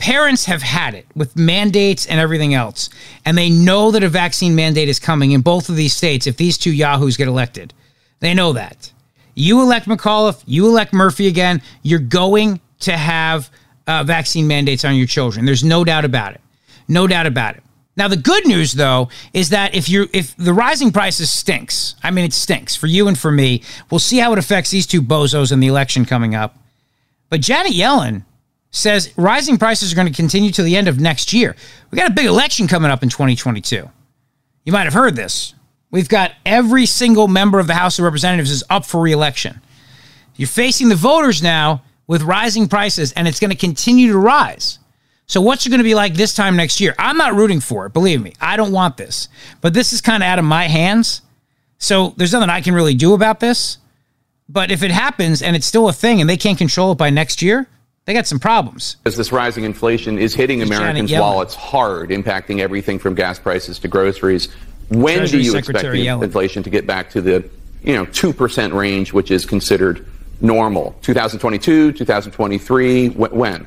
parents 0.00 0.46
have 0.46 0.62
had 0.62 0.94
it 0.94 1.06
with 1.14 1.36
mandates 1.36 2.06
and 2.06 2.18
everything 2.18 2.54
else, 2.54 2.88
and 3.24 3.38
they 3.38 3.50
know 3.50 3.90
that 3.92 4.02
a 4.02 4.08
vaccine 4.08 4.56
mandate 4.56 4.88
is 4.88 4.98
coming 4.98 5.30
in 5.32 5.42
both 5.42 5.68
of 5.68 5.76
these 5.76 5.94
states 5.94 6.26
if 6.26 6.36
these 6.36 6.58
two 6.58 6.72
yahoos 6.72 7.16
get 7.16 7.28
elected. 7.28 7.72
They 8.18 8.34
know 8.34 8.54
that. 8.54 8.92
You 9.34 9.60
elect 9.60 9.86
McAuliffe, 9.86 10.42
you 10.46 10.66
elect 10.66 10.92
Murphy 10.92 11.28
again, 11.28 11.62
you're 11.82 12.00
going 12.00 12.60
to 12.80 12.96
have 12.96 13.50
uh, 13.86 14.02
vaccine 14.02 14.46
mandates 14.46 14.84
on 14.84 14.96
your 14.96 15.06
children. 15.06 15.44
There's 15.44 15.62
no 15.62 15.84
doubt 15.84 16.04
about 16.04 16.34
it. 16.34 16.40
No 16.88 17.06
doubt 17.06 17.26
about 17.26 17.56
it. 17.56 17.62
Now 17.96 18.08
the 18.08 18.16
good 18.16 18.46
news 18.46 18.72
though 18.72 19.10
is 19.34 19.50
that 19.50 19.74
if 19.74 19.88
you 19.88 20.08
if 20.12 20.34
the 20.36 20.54
rising 20.54 20.90
prices 20.90 21.30
stinks, 21.30 21.96
I 22.02 22.10
mean 22.10 22.24
it 22.24 22.32
stinks 22.32 22.74
for 22.74 22.86
you 22.86 23.08
and 23.08 23.18
for 23.18 23.30
me. 23.30 23.62
We'll 23.90 23.98
see 23.98 24.18
how 24.18 24.32
it 24.32 24.38
affects 24.38 24.70
these 24.70 24.86
two 24.86 25.02
bozos 25.02 25.52
in 25.52 25.60
the 25.60 25.66
election 25.66 26.06
coming 26.06 26.34
up. 26.34 26.56
But 27.28 27.42
Janet 27.42 27.72
Yellen 27.72 28.24
says 28.70 29.12
rising 29.16 29.58
prices 29.58 29.92
are 29.92 29.96
going 29.96 30.08
to 30.08 30.14
continue 30.14 30.50
to 30.52 30.62
the 30.62 30.76
end 30.76 30.88
of 30.88 31.00
next 31.00 31.32
year. 31.32 31.56
We 31.90 31.98
got 31.98 32.10
a 32.10 32.14
big 32.14 32.26
election 32.26 32.68
coming 32.68 32.90
up 32.90 33.02
in 33.02 33.08
2022. 33.08 33.88
You 34.64 34.72
might 34.72 34.84
have 34.84 34.94
heard 34.94 35.16
this. 35.16 35.54
We've 35.90 36.08
got 36.08 36.32
every 36.46 36.86
single 36.86 37.26
member 37.26 37.58
of 37.58 37.66
the 37.66 37.74
House 37.74 37.98
of 37.98 38.04
Representatives 38.04 38.50
is 38.50 38.62
up 38.70 38.84
for 38.84 39.00
reelection. 39.00 39.60
You're 40.36 40.48
facing 40.48 40.88
the 40.88 40.94
voters 40.94 41.42
now 41.42 41.82
with 42.06 42.22
rising 42.22 42.68
prices, 42.68 43.12
and 43.12 43.26
it's 43.26 43.40
going 43.40 43.50
to 43.50 43.56
continue 43.56 44.12
to 44.12 44.18
rise. 44.18 44.78
So, 45.26 45.40
what's 45.40 45.66
it 45.66 45.70
going 45.70 45.78
to 45.78 45.84
be 45.84 45.94
like 45.94 46.14
this 46.14 46.34
time 46.34 46.56
next 46.56 46.80
year? 46.80 46.94
I'm 46.98 47.16
not 47.16 47.34
rooting 47.34 47.60
for 47.60 47.86
it, 47.86 47.92
believe 47.92 48.22
me. 48.22 48.34
I 48.40 48.56
don't 48.56 48.72
want 48.72 48.96
this. 48.96 49.28
But 49.60 49.74
this 49.74 49.92
is 49.92 50.00
kind 50.00 50.22
of 50.22 50.26
out 50.26 50.38
of 50.38 50.44
my 50.44 50.64
hands. 50.64 51.22
So, 51.78 52.14
there's 52.16 52.32
nothing 52.32 52.50
I 52.50 52.60
can 52.60 52.74
really 52.74 52.94
do 52.94 53.14
about 53.14 53.40
this. 53.40 53.78
But 54.48 54.72
if 54.72 54.82
it 54.82 54.90
happens 54.90 55.42
and 55.42 55.54
it's 55.54 55.66
still 55.66 55.88
a 55.88 55.92
thing 55.92 56.20
and 56.20 56.28
they 56.28 56.36
can't 56.36 56.58
control 56.58 56.92
it 56.92 56.98
by 56.98 57.10
next 57.10 57.42
year, 57.42 57.68
they 58.06 58.14
got 58.14 58.26
some 58.26 58.38
problems. 58.38 58.96
As 59.04 59.16
this 59.16 59.30
rising 59.32 59.64
inflation 59.64 60.18
is 60.18 60.34
hitting 60.34 60.62
Americans' 60.62 61.12
wallets 61.12 61.54
hard, 61.54 62.10
impacting 62.10 62.60
everything 62.60 62.98
from 62.98 63.14
gas 63.14 63.38
prices 63.38 63.78
to 63.80 63.88
groceries. 63.88 64.48
When 64.88 65.18
Treasury 65.18 65.38
do 65.40 65.44
you 65.44 65.52
Secretary 65.52 66.00
expect 66.02 66.24
inflation 66.24 66.62
to 66.64 66.70
get 66.70 66.86
back 66.86 67.10
to 67.10 67.20
the 67.20 67.48
you 67.82 67.94
know 67.94 68.06
2% 68.06 68.72
range, 68.72 69.12
which 69.12 69.30
is 69.30 69.46
considered 69.46 70.04
normal? 70.40 70.96
2022, 71.02 71.92
2023, 71.92 73.08
when? 73.10 73.66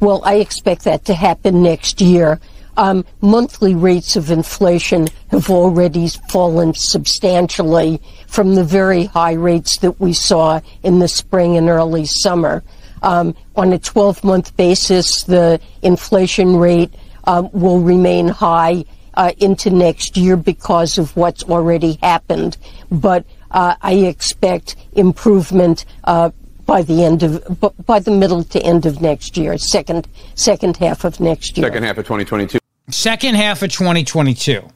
Well, 0.00 0.22
I 0.24 0.34
expect 0.34 0.84
that 0.84 1.04
to 1.06 1.14
happen 1.14 1.62
next 1.62 2.00
year. 2.00 2.40
Um, 2.76 3.04
monthly 3.20 3.74
rates 3.74 4.16
of 4.16 4.30
inflation 4.30 5.06
have 5.30 5.50
already 5.50 6.08
fallen 6.28 6.74
substantially 6.74 8.00
from 8.26 8.54
the 8.54 8.64
very 8.64 9.04
high 9.04 9.34
rates 9.34 9.78
that 9.78 10.00
we 10.00 10.12
saw 10.12 10.60
in 10.82 10.98
the 10.98 11.08
spring 11.08 11.56
and 11.56 11.68
early 11.68 12.04
summer. 12.04 12.64
Um, 13.02 13.36
on 13.54 13.72
a 13.72 13.78
12 13.78 14.24
month 14.24 14.56
basis, 14.56 15.24
the 15.24 15.60
inflation 15.82 16.56
rate 16.56 16.94
um, 17.24 17.50
will 17.52 17.80
remain 17.80 18.28
high 18.28 18.84
uh, 19.14 19.32
into 19.38 19.70
next 19.70 20.16
year 20.16 20.36
because 20.36 20.98
of 20.98 21.16
what's 21.16 21.44
already 21.44 21.98
happened. 22.02 22.56
But 22.90 23.24
uh, 23.50 23.76
I 23.80 23.94
expect 23.94 24.76
improvement 24.94 25.84
uh, 26.04 26.30
by 26.66 26.82
the 26.82 27.04
end 27.04 27.22
of 27.22 27.86
by 27.86 28.00
the 28.00 28.10
middle 28.10 28.42
to 28.42 28.62
end 28.62 28.86
of 28.86 29.00
next 29.00 29.36
year, 29.36 29.58
second 29.58 30.08
second 30.34 30.78
half 30.78 31.04
of 31.04 31.20
next 31.20 31.56
year. 31.56 31.66
Second 31.66 31.84
half 31.84 31.98
of 31.98 32.04
2022. 32.06 32.58
Second 32.90 33.34
half 33.36 33.62
of 33.62 33.70
2022. 33.72 34.68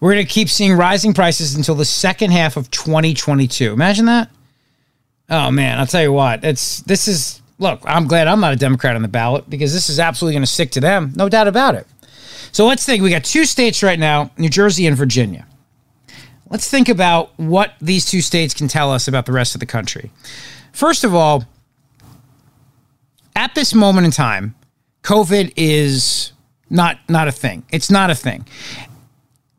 We're 0.00 0.12
going 0.12 0.24
to 0.24 0.30
keep 0.30 0.48
seeing 0.48 0.74
rising 0.74 1.14
prices 1.14 1.54
until 1.54 1.74
the 1.74 1.84
second 1.84 2.30
half 2.30 2.56
of 2.56 2.70
2022. 2.70 3.72
Imagine 3.72 4.06
that. 4.06 4.30
Oh 5.30 5.50
man, 5.50 5.78
I'll 5.78 5.86
tell 5.86 6.02
you 6.02 6.12
what. 6.12 6.44
It's 6.44 6.80
this 6.82 7.08
is 7.08 7.40
look, 7.58 7.80
I'm 7.84 8.06
glad 8.06 8.28
I'm 8.28 8.40
not 8.40 8.52
a 8.52 8.56
Democrat 8.56 8.94
on 8.94 9.02
the 9.02 9.08
ballot 9.08 9.48
because 9.48 9.72
this 9.72 9.88
is 9.88 9.98
absolutely 9.98 10.34
going 10.34 10.44
to 10.44 10.50
stick 10.50 10.70
to 10.72 10.80
them, 10.80 11.12
no 11.16 11.28
doubt 11.28 11.48
about 11.48 11.74
it. 11.74 11.86
So 12.52 12.66
let's 12.66 12.84
think. 12.84 13.02
We 13.02 13.10
got 13.10 13.24
two 13.24 13.44
states 13.44 13.82
right 13.82 13.98
now 13.98 14.30
New 14.36 14.50
Jersey 14.50 14.86
and 14.86 14.96
Virginia. 14.96 15.46
Let's 16.50 16.70
think 16.70 16.88
about 16.88 17.36
what 17.38 17.72
these 17.80 18.04
two 18.04 18.20
states 18.20 18.54
can 18.54 18.68
tell 18.68 18.92
us 18.92 19.08
about 19.08 19.26
the 19.26 19.32
rest 19.32 19.54
of 19.54 19.60
the 19.60 19.66
country. 19.66 20.10
First 20.72 21.02
of 21.02 21.14
all, 21.14 21.44
at 23.34 23.54
this 23.54 23.74
moment 23.74 24.04
in 24.04 24.10
time, 24.12 24.54
COVID 25.02 25.52
is 25.56 26.33
not 26.74 26.98
not 27.08 27.28
a 27.28 27.32
thing. 27.32 27.64
It's 27.70 27.90
not 27.90 28.10
a 28.10 28.14
thing. 28.14 28.46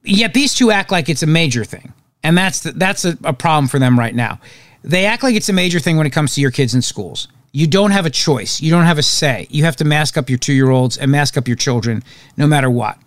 Yet 0.03 0.33
these 0.33 0.53
two 0.53 0.69
act 0.69 0.91
like 0.91 1.09
it's 1.09 1.23
a 1.23 1.27
major 1.27 1.63
thing, 1.63 1.93
and 2.23 2.37
that's 2.37 2.59
the, 2.59 2.71
that's 2.73 3.05
a, 3.05 3.17
a 3.23 3.33
problem 3.33 3.67
for 3.67 3.79
them 3.79 3.97
right 3.97 4.13
now. 4.13 4.39
They 4.83 5.05
act 5.05 5.23
like 5.23 5.35
it's 5.35 5.49
a 5.49 5.53
major 5.53 5.79
thing 5.79 5.97
when 5.97 6.05
it 6.05 6.11
comes 6.11 6.35
to 6.35 6.41
your 6.41 6.51
kids 6.51 6.75
in 6.75 6.81
schools. 6.81 7.27
You 7.51 7.67
don't 7.67 7.91
have 7.91 8.05
a 8.05 8.09
choice. 8.09 8.61
You 8.61 8.69
don't 8.69 8.85
have 8.85 8.97
a 8.97 9.03
say. 9.03 9.47
You 9.49 9.63
have 9.63 9.77
to 9.77 9.85
mask 9.85 10.17
up 10.17 10.29
your 10.29 10.37
two 10.37 10.53
year 10.53 10.69
olds 10.69 10.97
and 10.97 11.09
mask 11.09 11.37
up 11.37 11.47
your 11.47 11.57
children 11.57 12.03
no 12.37 12.45
matter 12.45 12.69
what. 12.69 12.99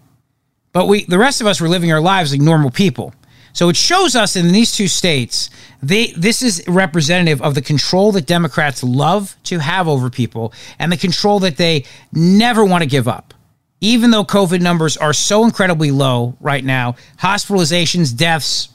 But 0.72 0.86
we, 0.86 1.04
the 1.04 1.18
rest 1.18 1.40
of 1.40 1.46
us, 1.46 1.60
were 1.60 1.68
living 1.68 1.92
our 1.92 2.00
lives 2.00 2.32
like 2.32 2.40
normal 2.40 2.70
people. 2.70 3.14
So 3.52 3.68
it 3.68 3.76
shows 3.76 4.14
us 4.16 4.36
in 4.36 4.52
these 4.52 4.72
two 4.72 4.88
states, 4.88 5.50
they 5.82 6.12
this 6.12 6.42
is 6.42 6.62
representative 6.66 7.42
of 7.42 7.54
the 7.54 7.62
control 7.62 8.12
that 8.12 8.26
Democrats 8.26 8.82
love 8.82 9.36
to 9.44 9.58
have 9.58 9.88
over 9.88 10.10
people 10.10 10.52
and 10.78 10.90
the 10.90 10.96
control 10.96 11.40
that 11.40 11.56
they 11.56 11.84
never 12.12 12.64
want 12.64 12.82
to 12.82 12.88
give 12.88 13.08
up. 13.08 13.34
Even 13.80 14.10
though 14.10 14.24
COVID 14.24 14.60
numbers 14.60 14.96
are 14.96 15.12
so 15.12 15.44
incredibly 15.44 15.90
low 15.90 16.36
right 16.40 16.64
now, 16.64 16.96
hospitalizations, 17.18 18.16
deaths, 18.16 18.70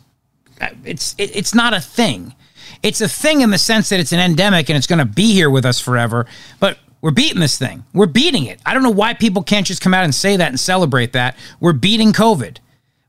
it's 0.86 1.16
it, 1.18 1.36
it's 1.36 1.54
not 1.54 1.74
a 1.74 1.82
thing. 1.82 2.36
It's 2.82 3.02
a 3.02 3.08
thing 3.08 3.42
in 3.42 3.50
the 3.50 3.58
sense 3.58 3.90
that 3.90 4.00
it's 4.00 4.12
an 4.12 4.20
endemic 4.20 4.70
and 4.70 4.78
it's 4.78 4.88
going 4.88 5.00
to 5.00 5.06
be 5.06 5.34
here 5.34 5.50
with 5.50 5.66
us 5.66 5.80
forever. 5.80 6.26
But 6.60 6.78
we're 7.02 7.12
beating 7.12 7.40
this 7.40 7.58
thing. 7.58 7.84
We're 7.94 8.06
beating 8.06 8.46
it. 8.46 8.62
I 8.66 8.74
don't 8.74 8.84
know 8.84 8.90
why 8.90 9.14
people 9.14 9.44
can't 9.44 9.68
just 9.68 9.82
come 9.82 9.94
out 9.94 10.06
and 10.06 10.16
say 10.16 10.38
that 10.38 10.48
and 10.48 10.60
celebrate 10.60 11.14
that. 11.14 11.38
We're 11.60 11.74
beating 11.74 12.14
COVID. 12.14 12.58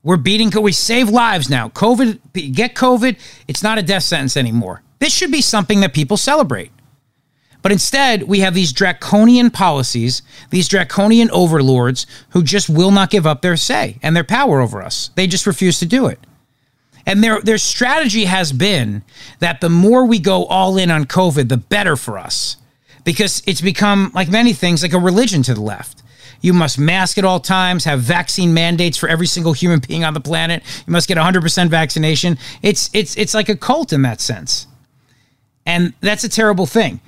We're 0.03 0.17
beating 0.17 0.51
We 0.51 0.73
save 0.73 1.09
lives 1.09 1.49
now. 1.49 1.71
COVID, 1.71 2.53
get 2.55 2.75
COVID. 2.75 3.19
It's 3.49 3.63
not 3.63 3.79
a 3.79 3.83
death 3.83 4.03
sentence 4.03 4.37
anymore. 4.37 4.83
This 4.99 5.15
should 5.15 5.33
be 5.33 5.41
something 5.41 5.81
that 5.81 5.95
people 5.95 6.17
celebrate. 6.17 6.71
But 7.65 7.73
instead, 7.73 8.25
we 8.25 8.41
have 8.41 8.53
these 8.53 8.75
draconian 8.75 9.51
policies, 9.51 10.21
these 10.51 10.69
draconian 10.69 11.31
overlords 11.31 12.07
who 12.29 12.43
just 12.43 12.69
will 12.69 12.91
not 12.91 13.09
give 13.09 13.27
up 13.27 13.41
their 13.41 13.57
say 13.57 13.99
and 14.03 14.15
their 14.15 14.23
power 14.23 14.61
over 14.61 14.83
us. 14.83 15.09
They 15.15 15.27
just 15.27 15.47
refuse 15.47 15.79
to 15.79 15.87
do 15.87 16.05
it. 16.07 16.21
And 17.07 17.25
their 17.25 17.41
their 17.41 17.57
strategy 17.57 18.27
has 18.27 18.53
been 18.53 19.03
that 19.39 19.63
the 19.63 19.71
more 19.71 20.05
we 20.05 20.19
go 20.19 20.45
all 20.45 20.77
in 20.77 20.91
on 20.91 21.07
COVID, 21.07 21.49
the 21.49 21.57
better 21.57 21.97
for 21.97 22.19
us. 22.19 22.59
Because 23.03 23.43
it's 23.47 23.63
become 23.63 24.13
like 24.15 24.29
many 24.29 24.53
things 24.53 24.83
like 24.83 24.93
a 24.93 24.99
religion 24.99 25.43
to 25.45 25.55
the 25.55 25.63
left. 25.63 26.03
You 26.43 26.53
must 26.53 26.79
mask 26.79 27.17
at 27.17 27.25
all 27.25 27.41
times, 27.41 27.85
have 27.85 28.01
vaccine 28.01 28.53
mandates 28.53 28.99
for 28.99 29.09
every 29.09 29.27
single 29.27 29.55
human 29.55 29.81
being 29.81 30.05
on 30.05 30.13
the 30.13 30.21
planet. 30.21 30.63
You 30.87 30.91
must 30.93 31.09
get 31.09 31.17
100% 31.17 31.69
vaccination. 31.71 32.37
It's 32.61 32.91
it's 32.93 33.17
it's 33.17 33.33
like 33.33 33.49
a 33.49 33.57
cult 33.57 33.95
in 33.95 34.03
that 34.03 34.21
sense. 34.21 34.67
And 35.65 35.95
that's 36.03 36.25
a 36.25 36.29
terrible 36.29 36.67
thing. 36.67 37.01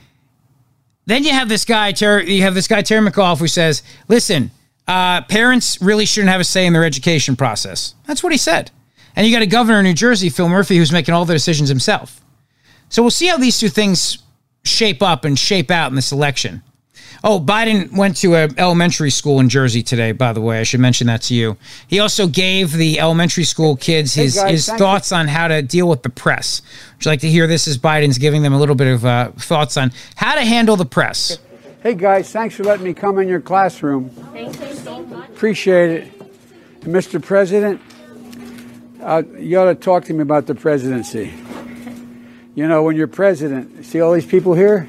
Then 1.07 1.23
you 1.25 1.31
have 1.31 1.49
this 1.49 1.65
guy, 1.65 1.93
Terry, 1.93 2.33
you 2.33 2.43
have 2.43 2.55
this 2.55 2.69
guy, 2.69 2.83
Terry 2.83 3.09
McAuliffe, 3.09 3.39
who 3.39 3.49
says, 3.49 3.83
listen, 4.09 4.51
uh, 4.89 5.23
parents 5.23 5.81
really 5.81 6.05
shouldn't 6.05 6.31
have 6.31 6.41
a 6.41 6.45
say 6.45 6.67
in 6.67 6.73
their 6.73 6.85
education 6.85 7.37
process. 7.37 7.95
That's 8.07 8.23
what 8.23 8.33
he 8.33 8.39
said. 8.39 8.71
And 9.15 9.27
you 9.27 9.33
got 9.33 9.43
a 9.43 9.47
governor 9.47 9.79
in 9.79 9.85
New 9.85 9.95
Jersey, 9.95 10.29
Phil 10.29 10.49
Murphy, 10.49 10.77
who's 10.77 10.93
making 10.93 11.15
all 11.15 11.25
the 11.25 11.33
decisions 11.33 11.69
himself. 11.69 12.21
So 12.89 13.03
we'll 13.03 13.11
see 13.11 13.29
how 13.29 13.37
these 13.37 13.59
two 13.59 13.69
things 13.69 14.19
shape 14.65 15.01
up 15.01 15.25
and 15.25 15.39
shape 15.39 15.71
out 15.71 15.91
in 15.91 15.97
this 15.97 16.13
election. 16.13 16.63
Oh, 17.25 17.41
Biden 17.41 17.97
went 17.97 18.17
to 18.19 18.35
an 18.35 18.55
elementary 18.59 19.11
school 19.11 19.41
in 19.41 19.49
Jersey 19.49 19.83
today, 19.83 20.13
by 20.13 20.33
the 20.33 20.41
way. 20.41 20.61
I 20.61 20.63
should 20.63 20.81
mention 20.81 21.07
that 21.09 21.23
to 21.23 21.35
you. 21.35 21.57
He 21.89 21.99
also 21.99 22.27
gave 22.27 22.73
the 22.73 23.01
elementary 23.01 23.45
school 23.45 23.77
kids 23.77 24.15
his, 24.15 24.37
hey 24.37 24.43
guys, 24.43 24.51
his 24.51 24.69
thoughts 24.79 25.11
you. 25.11 25.17
on 25.17 25.29
how 25.29 25.49
to 25.49 25.63
deal 25.63 25.89
with 25.89 26.03
the 26.03 26.11
press. 26.11 26.63
Would 26.97 27.05
you 27.05 27.11
like 27.11 27.21
to 27.21 27.29
hear 27.29 27.47
this 27.47 27.67
as 27.67 27.79
Biden's 27.79 28.19
giving 28.19 28.43
them 28.43 28.53
a 28.53 28.59
little 28.59 28.75
bit 28.75 28.89
of 28.89 29.05
uh, 29.05 29.31
thoughts 29.33 29.77
on 29.77 29.93
how 30.17 30.35
to 30.35 30.43
handle 30.43 30.77
the 30.77 30.87
press? 30.87 31.39
Hey, 31.83 31.95
guys, 31.95 32.31
thanks 32.31 32.55
for 32.55 32.65
letting 32.65 32.85
me 32.85 32.95
come 32.95 33.19
in 33.19 33.29
your 33.29 33.41
classroom. 33.41 34.11
Thank 34.11 34.61
you 34.61 34.75
so 34.75 35.03
much. 35.05 35.29
Appreciate 35.31 35.91
it. 35.91 36.13
Mr. 36.81 37.23
President, 37.23 37.81
uh, 39.03 39.23
you 39.39 39.59
ought 39.59 39.67
to 39.67 39.75
talk 39.75 40.05
to 40.05 40.13
me 40.13 40.23
about 40.23 40.47
the 40.47 40.55
presidency. 40.55 41.33
You 42.55 42.67
know, 42.67 42.83
when 42.83 42.97
you're 42.97 43.07
president, 43.07 43.85
see 43.85 44.01
all 44.01 44.13
these 44.13 44.27
people 44.27 44.55
here? 44.55 44.89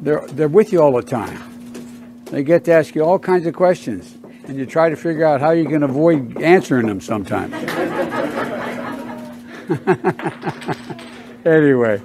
They're, 0.00 0.26
they're 0.28 0.48
with 0.48 0.72
you 0.72 0.82
all 0.82 0.92
the 0.92 1.02
time. 1.02 2.24
They 2.26 2.42
get 2.42 2.64
to 2.66 2.72
ask 2.72 2.94
you 2.94 3.02
all 3.02 3.18
kinds 3.18 3.46
of 3.46 3.54
questions, 3.54 4.16
and 4.44 4.56
you 4.56 4.66
try 4.66 4.90
to 4.90 4.96
figure 4.96 5.24
out 5.24 5.40
how 5.40 5.50
you 5.50 5.66
can 5.66 5.82
avoid 5.82 6.40
answering 6.42 6.86
them 6.86 7.00
sometimes. 7.00 7.54
anyway, 11.44 12.00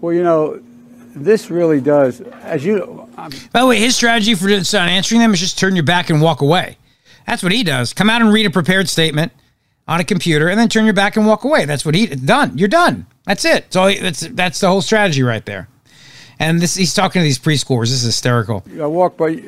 well, 0.00 0.14
you 0.14 0.22
know, 0.22 0.60
this 1.14 1.50
really 1.50 1.80
does, 1.80 2.20
as 2.20 2.64
you. 2.64 3.08
I'm, 3.16 3.30
By 3.52 3.60
the 3.60 3.66
way, 3.66 3.78
his 3.78 3.96
strategy 3.96 4.34
for 4.34 4.48
not 4.48 4.74
answering 4.74 5.20
them 5.20 5.34
is 5.34 5.40
just 5.40 5.58
turn 5.58 5.74
your 5.74 5.84
back 5.84 6.10
and 6.10 6.22
walk 6.22 6.40
away. 6.40 6.78
That's 7.26 7.42
what 7.42 7.52
he 7.52 7.62
does. 7.62 7.92
Come 7.92 8.08
out 8.08 8.22
and 8.22 8.32
read 8.32 8.46
a 8.46 8.50
prepared 8.50 8.88
statement 8.88 9.32
on 9.86 10.00
a 10.00 10.04
computer, 10.04 10.48
and 10.48 10.58
then 10.58 10.68
turn 10.68 10.84
your 10.84 10.94
back 10.94 11.16
and 11.16 11.26
walk 11.26 11.44
away. 11.44 11.64
That's 11.64 11.84
what 11.84 11.94
he 11.94 12.06
done. 12.06 12.56
You're 12.56 12.68
done. 12.68 13.06
That's 13.26 13.44
it. 13.44 13.72
So 13.72 13.92
that's 13.92 14.20
that's 14.20 14.60
the 14.60 14.68
whole 14.68 14.82
strategy 14.82 15.22
right 15.22 15.44
there. 15.44 15.68
And 16.40 16.58
this 16.60 16.74
he's 16.74 16.94
talking 16.94 17.20
to 17.20 17.24
these 17.24 17.38
preschoolers. 17.38 17.82
This 17.82 17.92
is 17.92 18.02
hysterical. 18.02 18.64
I 18.80 18.86
walk 18.86 19.18
by. 19.18 19.42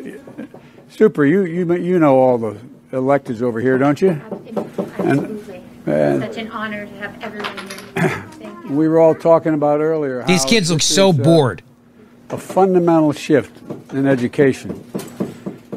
Super. 0.91 1.25
You 1.25 1.45
you 1.45 1.75
you 1.75 1.99
know 1.99 2.19
all 2.19 2.37
the 2.37 2.59
electeds 2.93 3.41
over 3.41 3.61
here, 3.61 3.79
don't 3.79 4.01
you? 4.01 4.11
Absolutely. 4.11 5.63
And, 5.87 5.93
and 5.93 6.23
Such 6.23 6.37
an 6.37 6.51
honor 6.51 6.85
to 6.85 6.93
have 6.93 7.23
everyone 7.23 7.59
here. 7.59 8.25
We 8.71 8.89
were 8.89 9.01
all 9.01 9.15
talking 9.15 9.53
about 9.53 9.81
earlier. 9.81 10.25
These 10.25 10.47
kids 10.47 10.71
look 10.71 10.81
so 10.81 11.11
is, 11.11 11.19
uh, 11.19 11.23
bored. 11.23 11.63
A 12.31 12.39
fundamental 12.39 13.13
shift 13.13 13.61
in 13.93 14.07
education. 14.07 14.83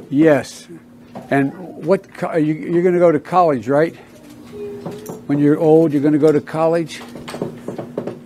Yes. 0.10 0.68
And 1.30 1.52
what 1.86 2.06
you, 2.36 2.54
you're 2.54 2.84
going 2.84 2.94
to 2.94 3.00
go 3.00 3.12
to 3.12 3.20
college, 3.20 3.68
right? 3.68 3.96
When 5.28 5.40
you're 5.40 5.58
old, 5.58 5.92
you're 5.92 6.02
going 6.02 6.14
to 6.14 6.20
go 6.20 6.32
to 6.32 6.40
college. 6.40 7.02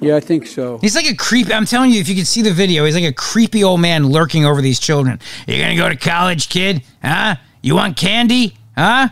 Yeah, 0.02 0.16
I 0.16 0.20
think 0.20 0.48
so. 0.48 0.78
He's 0.80 0.96
like 0.96 1.08
a 1.08 1.16
creepy. 1.16 1.54
I'm 1.54 1.66
telling 1.66 1.92
you, 1.92 2.00
if 2.00 2.08
you 2.08 2.16
could 2.16 2.28
see 2.28 2.42
the 2.42 2.54
video, 2.54 2.86
he's 2.86 2.96
like 2.96 3.04
a 3.04 3.14
creepy 3.14 3.64
old 3.64 3.82
man 3.82 4.08
lurking 4.08 4.46
over 4.46 4.62
these 4.62 4.80
children. 4.80 5.20
You're 5.48 5.60
gonna 5.60 5.76
go 5.76 5.90
to 5.90 5.96
college, 5.96 6.50
kid? 6.50 6.84
Huh? 7.04 7.36
You 7.62 7.76
want 7.76 7.98
candy? 7.98 8.56
Huh? 8.78 9.10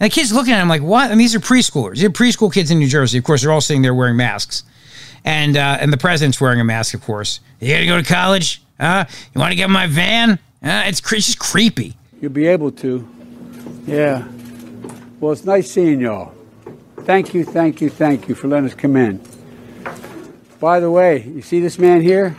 And 0.00 0.10
the 0.10 0.14
kid's 0.14 0.32
looking 0.32 0.54
at 0.54 0.62
him 0.62 0.68
like, 0.68 0.82
what? 0.82 1.10
And 1.10 1.20
these 1.20 1.34
are 1.34 1.40
preschoolers. 1.40 1.96
These 1.96 2.04
are 2.04 2.10
preschool 2.10 2.52
kids 2.52 2.70
in 2.70 2.78
New 2.78 2.88
Jersey. 2.88 3.18
Of 3.18 3.24
course, 3.24 3.42
they're 3.42 3.52
all 3.52 3.60
sitting 3.60 3.82
there 3.82 3.94
wearing 3.94 4.16
masks 4.16 4.64
and 5.24 5.56
uh, 5.56 5.78
and 5.80 5.92
the 5.92 5.98
president's 5.98 6.40
wearing 6.40 6.60
a 6.60 6.64
mask, 6.64 6.94
of 6.94 7.02
course. 7.02 7.40
You 7.60 7.76
to 7.76 7.86
go 7.86 8.00
to 8.00 8.08
college? 8.08 8.62
Huh? 8.78 9.04
you 9.34 9.40
want 9.40 9.52
to 9.52 9.56
get 9.56 9.66
in 9.66 9.72
my 9.72 9.86
van? 9.86 10.32
Uh, 10.62 10.84
it's, 10.86 11.00
cre- 11.00 11.16
it's 11.16 11.26
just 11.26 11.38
creepy. 11.38 11.94
You'll 12.20 12.32
be 12.32 12.46
able 12.46 12.70
to. 12.72 13.06
Yeah. 13.86 14.26
Well, 15.20 15.32
it's 15.32 15.44
nice 15.44 15.70
seeing 15.70 16.00
y'all. 16.00 16.32
Thank 17.00 17.34
you, 17.34 17.44
thank 17.44 17.80
you, 17.82 17.90
thank 17.90 18.28
you 18.28 18.34
for 18.34 18.48
letting 18.48 18.66
us 18.66 18.74
come 18.74 18.96
in. 18.96 19.18
By 20.60 20.78
the 20.78 20.90
way, 20.90 21.22
you 21.22 21.40
see 21.40 21.58
this 21.58 21.78
man 21.78 22.02
here? 22.02 22.36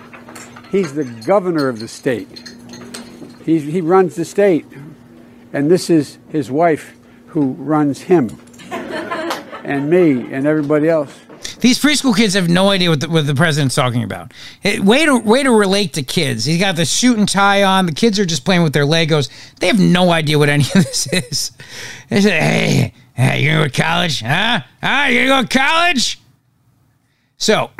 He's 0.69 0.93
the 0.93 1.03
governor 1.03 1.67
of 1.67 1.79
the 1.79 1.87
state. 1.87 2.53
He's, 3.43 3.63
he 3.63 3.81
runs 3.81 4.15
the 4.15 4.25
state. 4.25 4.65
And 5.51 5.71
this 5.71 5.89
is 5.89 6.19
his 6.29 6.51
wife 6.51 6.95
who 7.27 7.53
runs 7.53 8.01
him 8.01 8.39
and 8.71 9.89
me 9.89 10.31
and 10.31 10.45
everybody 10.45 10.87
else. 10.87 11.19
These 11.61 11.79
preschool 11.79 12.15
kids 12.15 12.35
have 12.35 12.47
no 12.47 12.69
idea 12.69 12.89
what 12.89 13.01
the, 13.01 13.09
what 13.09 13.25
the 13.25 13.35
president's 13.35 13.75
talking 13.75 14.03
about. 14.03 14.33
It, 14.63 14.81
way 14.81 15.05
to 15.05 15.17
way 15.17 15.43
to 15.43 15.51
relate 15.51 15.93
to 15.93 16.03
kids. 16.03 16.45
He's 16.45 16.59
got 16.59 16.75
the 16.75 16.85
suit 16.85 17.17
and 17.17 17.27
tie 17.27 17.63
on. 17.63 17.85
The 17.85 17.91
kids 17.91 18.19
are 18.19 18.25
just 18.25 18.45
playing 18.45 18.63
with 18.63 18.73
their 18.73 18.85
Legos. 18.85 19.29
They 19.59 19.67
have 19.67 19.79
no 19.79 20.11
idea 20.11 20.39
what 20.39 20.49
any 20.49 20.63
of 20.63 20.73
this 20.73 21.07
is. 21.07 21.51
They 22.09 22.21
say, 22.21 22.39
"Hey, 22.39 22.93
hey, 23.13 23.43
you 23.43 23.49
gonna 23.51 23.63
go 23.63 23.67
to 23.67 23.81
college? 23.81 24.21
Huh? 24.21 24.61
Huh? 24.81 25.07
You 25.09 25.27
gonna 25.27 25.43
go 25.43 25.47
to 25.47 25.57
college?" 25.57 26.20
So, 27.41 27.71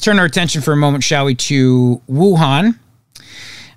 turn 0.00 0.18
our 0.18 0.24
attention 0.24 0.62
for 0.62 0.72
a 0.72 0.76
moment, 0.76 1.04
shall 1.04 1.26
we, 1.26 1.36
to 1.36 2.02
Wuhan. 2.10 2.76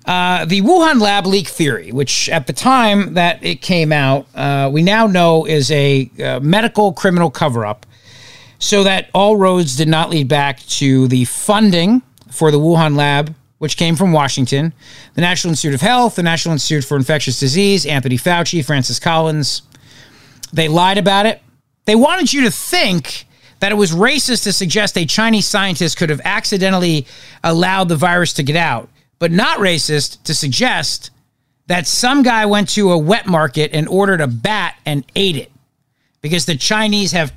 Uh, 0.04 0.44
the 0.44 0.60
Wuhan 0.62 1.00
lab 1.00 1.24
leak 1.24 1.46
theory, 1.46 1.92
which 1.92 2.28
at 2.30 2.48
the 2.48 2.52
time 2.52 3.14
that 3.14 3.44
it 3.44 3.62
came 3.62 3.92
out, 3.92 4.26
uh, 4.34 4.68
we 4.72 4.82
now 4.82 5.06
know 5.06 5.46
is 5.46 5.70
a 5.70 6.10
uh, 6.18 6.40
medical 6.40 6.92
criminal 6.92 7.30
cover 7.30 7.64
up, 7.64 7.86
so 8.58 8.82
that 8.82 9.08
all 9.14 9.36
roads 9.36 9.76
did 9.76 9.86
not 9.86 10.10
lead 10.10 10.26
back 10.26 10.58
to 10.66 11.06
the 11.06 11.24
funding 11.26 12.02
for 12.28 12.50
the 12.50 12.58
Wuhan 12.58 12.96
lab, 12.96 13.32
which 13.58 13.76
came 13.76 13.94
from 13.94 14.10
Washington, 14.10 14.72
the 15.14 15.20
National 15.20 15.50
Institute 15.50 15.76
of 15.76 15.80
Health, 15.80 16.16
the 16.16 16.24
National 16.24 16.54
Institute 16.54 16.82
for 16.84 16.96
Infectious 16.96 17.38
Disease, 17.38 17.86
Anthony 17.86 18.18
Fauci, 18.18 18.64
Francis 18.64 18.98
Collins. 18.98 19.62
They 20.52 20.66
lied 20.66 20.98
about 20.98 21.26
it. 21.26 21.40
They 21.84 21.94
wanted 21.94 22.32
you 22.32 22.42
to 22.42 22.50
think 22.50 23.26
that 23.60 23.72
it 23.72 23.76
was 23.76 23.92
racist 23.92 24.44
to 24.44 24.52
suggest 24.52 24.98
a 24.98 25.06
Chinese 25.06 25.46
scientist 25.46 25.96
could 25.96 26.10
have 26.10 26.20
accidentally 26.24 27.06
allowed 27.44 27.88
the 27.88 27.96
virus 27.96 28.32
to 28.34 28.42
get 28.42 28.56
out 28.56 28.88
but 29.20 29.30
not 29.30 29.58
racist 29.58 30.20
to 30.24 30.34
suggest 30.34 31.12
that 31.68 31.86
some 31.86 32.24
guy 32.24 32.46
went 32.46 32.68
to 32.70 32.90
a 32.90 32.98
wet 32.98 33.26
market 33.26 33.70
and 33.72 33.86
ordered 33.86 34.20
a 34.20 34.26
bat 34.26 34.74
and 34.84 35.04
ate 35.14 35.36
it 35.36 35.52
because 36.20 36.46
the 36.46 36.56
Chinese 36.56 37.12
have 37.12 37.32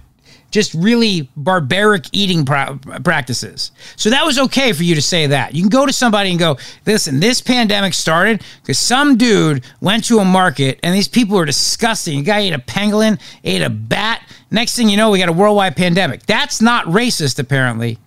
just 0.50 0.74
really 0.76 1.30
barbaric 1.36 2.06
eating 2.12 2.46
practices. 2.46 3.72
So 3.96 4.12
that 4.12 4.24
was 4.24 4.38
okay 4.38 4.72
for 4.72 4.84
you 4.84 4.94
to 4.96 5.02
say 5.02 5.28
that. 5.28 5.56
You 5.56 5.64
can 5.64 5.70
go 5.70 5.86
to 5.86 5.92
somebody 5.92 6.30
and 6.30 6.38
go, 6.38 6.58
listen, 6.86 7.20
this 7.20 7.42
pandemic 7.42 7.94
started 7.94 8.44
because 8.62 8.78
some 8.78 9.18
dude 9.18 9.64
went 9.82 10.06
to 10.06 10.20
a 10.20 10.26
market 10.26 10.80
and 10.84 10.96
these 10.96 11.08
people 11.08 11.38
are 11.40 11.46
disgusting. 11.46 12.20
A 12.20 12.24
guy 12.24 12.40
ate 12.40 12.54
a 12.54 12.60
pangolin, 12.60 13.20
ate 13.44 13.64
a 13.64 13.70
bat. 13.70 14.22
Next 14.54 14.76
thing 14.76 14.88
you 14.88 14.98
know, 14.98 15.10
we 15.10 15.18
got 15.18 15.30
a 15.30 15.34
worldwide 15.34 15.76
pandemic. 15.76 16.28
That's 16.28 16.62
not 16.62 16.86
racist, 16.86 17.40
apparently. 17.40 17.98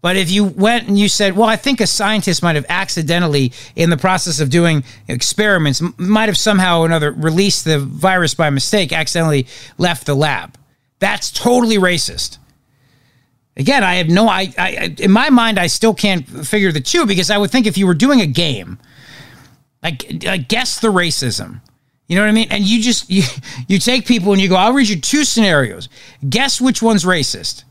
But 0.00 0.16
if 0.16 0.30
you 0.30 0.42
went 0.42 0.88
and 0.88 0.98
you 0.98 1.06
said, 1.06 1.36
well, 1.36 1.48
I 1.48 1.56
think 1.56 1.82
a 1.82 1.86
scientist 1.86 2.42
might 2.42 2.56
have 2.56 2.64
accidentally, 2.70 3.52
in 3.76 3.90
the 3.90 3.98
process 3.98 4.40
of 4.40 4.48
doing 4.48 4.84
experiments, 5.06 5.82
might 5.98 6.30
have 6.30 6.38
somehow 6.38 6.80
or 6.80 6.86
another 6.86 7.12
released 7.12 7.66
the 7.66 7.78
virus 7.78 8.34
by 8.34 8.48
mistake, 8.48 8.90
accidentally 8.90 9.46
left 9.76 10.06
the 10.06 10.14
lab. 10.14 10.56
That's 10.98 11.30
totally 11.30 11.76
racist. 11.76 12.38
Again, 13.54 13.84
I 13.84 13.96
have 13.96 14.08
no, 14.08 14.28
I, 14.28 14.52
I, 14.56 14.96
in 14.98 15.12
my 15.12 15.28
mind, 15.28 15.58
I 15.58 15.66
still 15.66 15.92
can't 15.92 16.26
figure 16.26 16.72
the 16.72 16.80
two 16.80 17.04
because 17.04 17.30
I 17.30 17.36
would 17.36 17.50
think 17.50 17.66
if 17.66 17.76
you 17.76 17.86
were 17.86 17.94
doing 17.94 18.22
a 18.22 18.26
game, 18.26 18.78
like, 19.82 20.24
like 20.24 20.48
guess 20.48 20.80
the 20.80 20.88
racism. 20.88 21.60
You 22.08 22.16
know 22.16 22.22
what 22.22 22.28
I 22.28 22.32
mean? 22.32 22.48
And 22.50 22.64
you 22.64 22.82
just, 22.82 23.10
you, 23.10 23.22
you 23.68 23.78
take 23.78 24.06
people 24.06 24.32
and 24.32 24.40
you 24.40 24.48
go, 24.48 24.56
I'll 24.56 24.72
read 24.72 24.88
you 24.88 25.00
two 25.00 25.24
scenarios. 25.24 25.88
Guess 26.28 26.60
which 26.60 26.82
one's 26.82 27.04
racist 27.04 27.64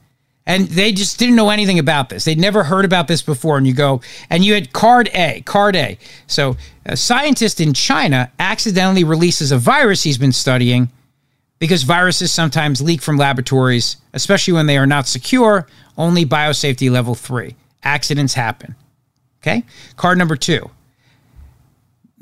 and 0.45 0.67
they 0.69 0.91
just 0.91 1.19
didn't 1.19 1.35
know 1.35 1.49
anything 1.49 1.79
about 1.79 2.09
this. 2.09 2.25
They'd 2.25 2.39
never 2.39 2.63
heard 2.63 2.85
about 2.85 3.07
this 3.07 3.21
before. 3.21 3.57
And 3.57 3.67
you 3.67 3.73
go, 3.73 4.01
and 4.29 4.43
you 4.43 4.53
had 4.53 4.73
card 4.73 5.09
A, 5.13 5.41
card 5.45 5.75
A. 5.75 5.97
So 6.27 6.57
a 6.85 6.97
scientist 6.97 7.61
in 7.61 7.73
China 7.73 8.31
accidentally 8.39 9.03
releases 9.03 9.51
a 9.51 9.57
virus 9.57 10.03
he's 10.03 10.17
been 10.17 10.31
studying 10.31 10.89
because 11.59 11.83
viruses 11.83 12.33
sometimes 12.33 12.81
leak 12.81 13.01
from 13.01 13.17
laboratories, 13.17 13.97
especially 14.13 14.53
when 14.53 14.65
they 14.65 14.77
are 14.77 14.87
not 14.87 15.07
secure, 15.07 15.67
only 15.97 16.25
biosafety 16.25 16.89
level 16.89 17.13
three. 17.13 17.55
Accidents 17.83 18.33
happen. 18.33 18.75
Okay. 19.41 19.63
Card 19.95 20.17
number 20.17 20.35
two. 20.35 20.69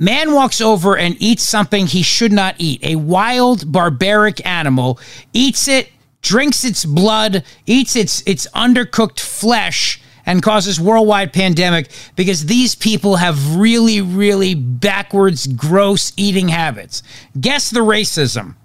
Man 0.01 0.33
walks 0.33 0.61
over 0.61 0.97
and 0.97 1.17
eats 1.19 1.43
something 1.43 1.85
he 1.85 2.03
should 2.03 2.31
not 2.31 2.55
eat. 2.57 2.81
A 2.85 2.95
wild, 2.95 3.69
barbaric 3.69 4.43
animal 4.45 4.97
eats 5.33 5.67
it 5.67 5.89
drinks 6.21 6.63
its 6.63 6.85
blood, 6.85 7.43
eats 7.65 7.97
its 7.97 8.21
its 8.21 8.47
undercooked 8.55 9.19
flesh 9.19 10.01
and 10.25 10.41
causes 10.41 10.79
worldwide 10.79 11.33
pandemic 11.33 11.89
because 12.15 12.45
these 12.45 12.75
people 12.75 13.17
have 13.17 13.57
really 13.57 13.99
really 13.99 14.55
backwards 14.55 15.47
gross 15.47 16.13
eating 16.15 16.47
habits. 16.47 17.03
Guess 17.39 17.69
the 17.71 17.81
racism 17.81 18.55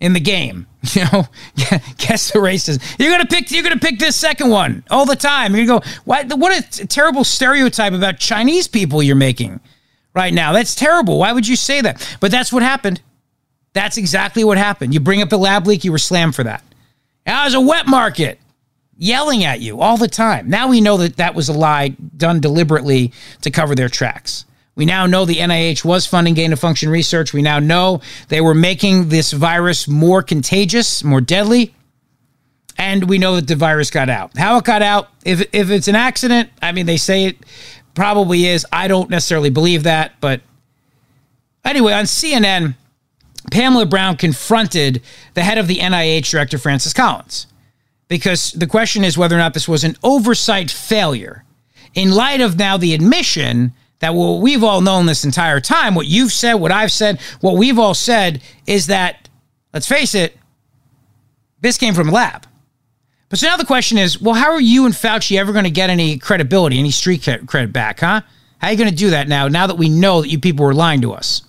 in 0.00 0.12
the 0.12 0.20
game. 0.20 0.66
You 0.94 1.04
know, 1.12 1.28
guess 1.96 2.32
the 2.32 2.40
racism. 2.40 2.82
You're 2.98 3.12
gonna 3.12 3.24
pick. 3.24 3.52
You're 3.52 3.62
gonna 3.62 3.78
pick 3.78 4.00
this 4.00 4.16
second 4.16 4.50
one 4.50 4.82
all 4.90 5.06
the 5.06 5.14
time. 5.14 5.54
You're 5.54 5.64
gonna 5.64 5.80
go. 5.80 5.86
What? 6.04 6.36
What 6.36 6.80
a 6.80 6.86
terrible 6.88 7.22
stereotype 7.22 7.92
about 7.92 8.18
Chinese 8.18 8.66
people 8.66 9.00
you're 9.00 9.14
making 9.14 9.60
right 10.14 10.32
now. 10.32 10.52
That's 10.52 10.74
terrible. 10.74 11.18
Why 11.18 11.32
would 11.32 11.46
you 11.46 11.56
say 11.56 11.80
that? 11.80 12.16
But 12.20 12.30
that's 12.30 12.52
what 12.52 12.62
happened. 12.62 13.00
That's 13.72 13.96
exactly 13.96 14.44
what 14.44 14.58
happened. 14.58 14.92
You 14.92 15.00
bring 15.00 15.22
up 15.22 15.30
the 15.30 15.38
lab 15.38 15.66
leak, 15.66 15.84
you 15.84 15.92
were 15.92 15.98
slammed 15.98 16.34
for 16.34 16.44
that. 16.44 16.62
That 17.24 17.44
was 17.44 17.54
a 17.54 17.60
wet 17.60 17.86
market 17.86 18.38
yelling 18.96 19.44
at 19.44 19.60
you 19.60 19.80
all 19.80 19.96
the 19.96 20.08
time. 20.08 20.48
Now 20.48 20.68
we 20.68 20.80
know 20.80 20.98
that 20.98 21.16
that 21.16 21.34
was 21.34 21.48
a 21.48 21.52
lie 21.52 21.88
done 21.88 22.40
deliberately 22.40 23.12
to 23.40 23.50
cover 23.50 23.74
their 23.74 23.88
tracks. 23.88 24.44
We 24.74 24.86
now 24.86 25.06
know 25.06 25.24
the 25.24 25.36
NIH 25.36 25.84
was 25.84 26.06
funding 26.06 26.34
gain 26.34 26.52
of 26.52 26.58
function 26.58 26.88
research. 26.88 27.32
We 27.32 27.42
now 27.42 27.58
know 27.58 28.00
they 28.28 28.40
were 28.40 28.54
making 28.54 29.08
this 29.08 29.32
virus 29.32 29.86
more 29.86 30.22
contagious, 30.22 31.04
more 31.04 31.20
deadly. 31.20 31.74
And 32.78 33.08
we 33.08 33.18
know 33.18 33.36
that 33.36 33.46
the 33.46 33.54
virus 33.54 33.90
got 33.90 34.08
out. 34.08 34.36
How 34.36 34.56
it 34.56 34.64
got 34.64 34.80
out, 34.80 35.08
if, 35.24 35.42
if 35.52 35.70
it's 35.70 35.88
an 35.88 35.94
accident, 35.94 36.48
I 36.62 36.72
mean, 36.72 36.86
they 36.86 36.96
say 36.96 37.26
it 37.26 37.36
probably 37.94 38.46
is. 38.46 38.66
I 38.72 38.88
don't 38.88 39.10
necessarily 39.10 39.50
believe 39.50 39.82
that. 39.84 40.12
But 40.20 40.40
anyway, 41.64 41.92
on 41.92 42.04
CNN, 42.04 42.74
Pamela 43.50 43.86
Brown 43.86 44.16
confronted 44.16 45.02
the 45.34 45.42
head 45.42 45.58
of 45.58 45.66
the 45.66 45.78
NIH 45.78 46.30
director, 46.30 46.58
Francis 46.58 46.92
Collins, 46.92 47.46
because 48.08 48.52
the 48.52 48.66
question 48.66 49.04
is 49.04 49.18
whether 49.18 49.34
or 49.34 49.38
not 49.38 49.54
this 49.54 49.68
was 49.68 49.84
an 49.84 49.96
oversight 50.02 50.70
failure. 50.70 51.44
In 51.94 52.12
light 52.12 52.40
of 52.40 52.58
now 52.58 52.76
the 52.76 52.94
admission 52.94 53.72
that 53.98 54.14
what 54.14 54.40
we've 54.40 54.64
all 54.64 54.80
known 54.80 55.06
this 55.06 55.24
entire 55.24 55.60
time, 55.60 55.94
what 55.94 56.06
you've 56.06 56.32
said, 56.32 56.54
what 56.54 56.72
I've 56.72 56.92
said, 56.92 57.20
what 57.40 57.56
we've 57.56 57.78
all 57.78 57.94
said 57.94 58.42
is 58.66 58.86
that, 58.86 59.28
let's 59.72 59.86
face 59.86 60.14
it, 60.14 60.36
this 61.60 61.78
came 61.78 61.94
from 61.94 62.08
lab. 62.08 62.46
But 63.32 63.38
so 63.38 63.46
now 63.46 63.56
the 63.56 63.64
question 63.64 63.96
is, 63.96 64.20
well, 64.20 64.34
how 64.34 64.50
are 64.50 64.60
you 64.60 64.84
and 64.84 64.92
Fauci 64.92 65.38
ever 65.38 65.54
going 65.54 65.64
to 65.64 65.70
get 65.70 65.88
any 65.88 66.18
credibility, 66.18 66.78
any 66.78 66.90
street 66.90 67.26
credit 67.46 67.72
back, 67.72 68.00
huh? 68.00 68.20
How 68.58 68.68
are 68.68 68.72
you 68.72 68.76
going 68.76 68.90
to 68.90 68.94
do 68.94 69.08
that 69.08 69.26
now, 69.26 69.48
now 69.48 69.66
that 69.68 69.78
we 69.78 69.88
know 69.88 70.20
that 70.20 70.28
you 70.28 70.38
people 70.38 70.66
were 70.66 70.74
lying 70.74 71.00
to 71.00 71.14
us? 71.14 71.40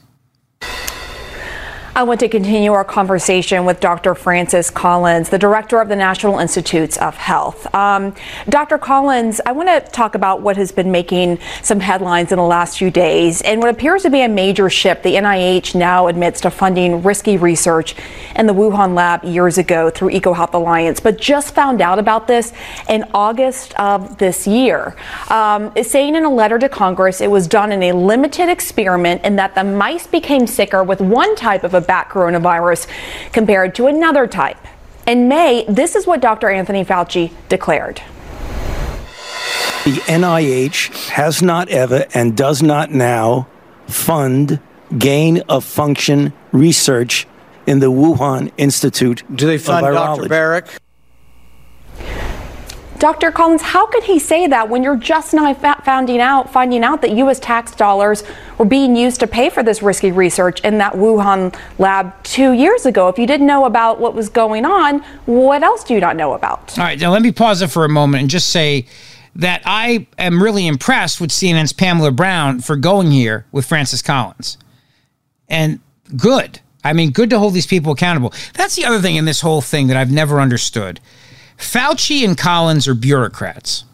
I 1.95 2.01
want 2.01 2.21
to 2.21 2.27
continue 2.27 2.73
our 2.73 2.83
conversation 2.83 3.65
with 3.65 3.79
Dr. 3.79 4.15
Francis 4.15 4.71
Collins, 4.71 5.29
the 5.29 5.37
director 5.37 5.79
of 5.79 5.89
the 5.89 5.95
National 5.95 6.39
Institutes 6.39 6.97
of 6.97 7.15
Health. 7.15 7.71
Um, 7.75 8.15
Dr. 8.49 8.79
Collins, 8.79 9.39
I 9.45 9.51
want 9.51 9.69
to 9.69 9.91
talk 9.91 10.15
about 10.15 10.41
what 10.41 10.57
has 10.57 10.71
been 10.71 10.91
making 10.91 11.37
some 11.61 11.79
headlines 11.79 12.31
in 12.31 12.37
the 12.37 12.43
last 12.43 12.79
few 12.79 12.89
days 12.89 13.43
and 13.43 13.61
what 13.61 13.69
appears 13.69 14.01
to 14.01 14.09
be 14.09 14.21
a 14.21 14.27
major 14.27 14.71
shift. 14.71 15.03
The 15.03 15.13
NIH 15.13 15.75
now 15.75 16.07
admits 16.07 16.41
to 16.41 16.49
funding 16.49 17.03
risky 17.03 17.37
research 17.37 17.93
in 18.35 18.47
the 18.47 18.55
Wuhan 18.55 18.95
lab 18.95 19.23
years 19.23 19.59
ago 19.59 19.91
through 19.91 20.09
EcoHealth 20.09 20.55
Alliance, 20.55 20.99
but 20.99 21.19
just 21.19 21.53
found 21.53 21.79
out 21.79 21.99
about 21.99 22.25
this 22.25 22.53
in 22.89 23.05
August 23.13 23.79
of 23.79 24.17
this 24.17 24.47
year. 24.47 24.95
Um, 25.29 25.71
saying 25.83 26.15
in 26.15 26.25
a 26.25 26.33
letter 26.33 26.57
to 26.57 26.69
Congress 26.69 27.21
it 27.21 27.29
was 27.29 27.47
done 27.47 27.71
in 27.71 27.83
a 27.83 27.91
limited 27.91 28.49
experiment 28.49 29.21
and 29.23 29.37
that 29.37 29.53
the 29.53 29.63
mice 29.63 30.07
became 30.07 30.47
sicker 30.47 30.83
with 30.83 30.99
one 30.99 31.35
type 31.35 31.63
of 31.63 31.75
a 31.75 31.82
bat 31.87 32.09
coronavirus 32.09 32.87
compared 33.31 33.75
to 33.75 33.87
another 33.87 34.27
type. 34.27 34.57
In 35.05 35.27
May, 35.27 35.65
this 35.67 35.95
is 35.95 36.07
what 36.07 36.21
Dr. 36.21 36.49
Anthony 36.49 36.85
Fauci 36.85 37.31
declared. 37.49 38.01
The 39.83 39.99
NIH 40.07 41.09
has 41.09 41.41
not 41.41 41.67
ever 41.69 42.05
and 42.13 42.37
does 42.37 42.63
not 42.63 42.91
now 42.91 43.47
fund 43.87 44.61
gain 44.97 45.39
of 45.49 45.65
function 45.65 46.31
research 46.53 47.27
in 47.67 47.79
the 47.79 47.91
Wuhan 47.91 48.51
Institute. 48.57 49.23
Do 49.33 49.45
they 49.45 49.57
fund 49.57 49.85
Dr. 49.85 50.23
Baric? 50.23 50.77
Dr. 53.03 53.33
Collins, 53.33 53.61
how 53.61 53.85
could 53.85 54.05
he 54.05 54.17
say 54.17 54.47
that 54.47 54.69
when 54.69 54.81
you're 54.81 54.95
just 54.95 55.33
now 55.33 55.53
finding 55.53 56.21
out, 56.21 56.53
finding 56.53 56.85
out 56.85 57.01
that 57.01 57.11
U.S. 57.17 57.37
tax 57.37 57.75
dollars 57.75 58.23
were 58.57 58.63
being 58.63 58.95
used 58.95 59.19
to 59.19 59.27
pay 59.27 59.49
for 59.49 59.61
this 59.61 59.83
risky 59.83 60.13
research 60.13 60.61
in 60.61 60.77
that 60.77 60.93
Wuhan 60.93 61.53
lab 61.79 62.13
two 62.23 62.53
years 62.53 62.85
ago? 62.85 63.09
If 63.09 63.19
you 63.19 63.27
didn't 63.27 63.45
know 63.45 63.65
about 63.65 63.99
what 63.99 64.15
was 64.15 64.29
going 64.29 64.63
on, 64.63 64.99
what 65.25 65.63
else 65.63 65.83
do 65.83 65.93
you 65.93 65.99
not 65.99 66.15
know 66.15 66.31
about? 66.31 66.79
All 66.79 66.85
right, 66.85 66.97
now 66.97 67.11
let 67.11 67.21
me 67.21 67.33
pause 67.33 67.61
it 67.61 67.69
for 67.69 67.83
a 67.83 67.89
moment 67.89 68.21
and 68.21 68.29
just 68.29 68.51
say 68.51 68.85
that 69.35 69.61
I 69.65 70.07
am 70.17 70.41
really 70.41 70.65
impressed 70.65 71.19
with 71.19 71.31
CNN's 71.31 71.73
Pamela 71.73 72.11
Brown 72.11 72.61
for 72.61 72.77
going 72.77 73.11
here 73.11 73.45
with 73.51 73.65
Francis 73.65 74.01
Collins. 74.01 74.57
And 75.49 75.81
good. 76.15 76.61
I 76.85 76.93
mean, 76.93 77.11
good 77.11 77.29
to 77.31 77.39
hold 77.39 77.53
these 77.53 77.67
people 77.67 77.91
accountable. 77.91 78.31
That's 78.53 78.77
the 78.77 78.85
other 78.85 79.01
thing 79.01 79.17
in 79.17 79.25
this 79.25 79.41
whole 79.41 79.59
thing 79.59 79.87
that 79.87 79.97
I've 79.97 80.09
never 80.09 80.39
understood. 80.39 81.01
Fauci 81.57 82.23
and 82.25 82.37
Collins 82.37 82.87
are 82.87 82.95
bureaucrats. 82.95 83.85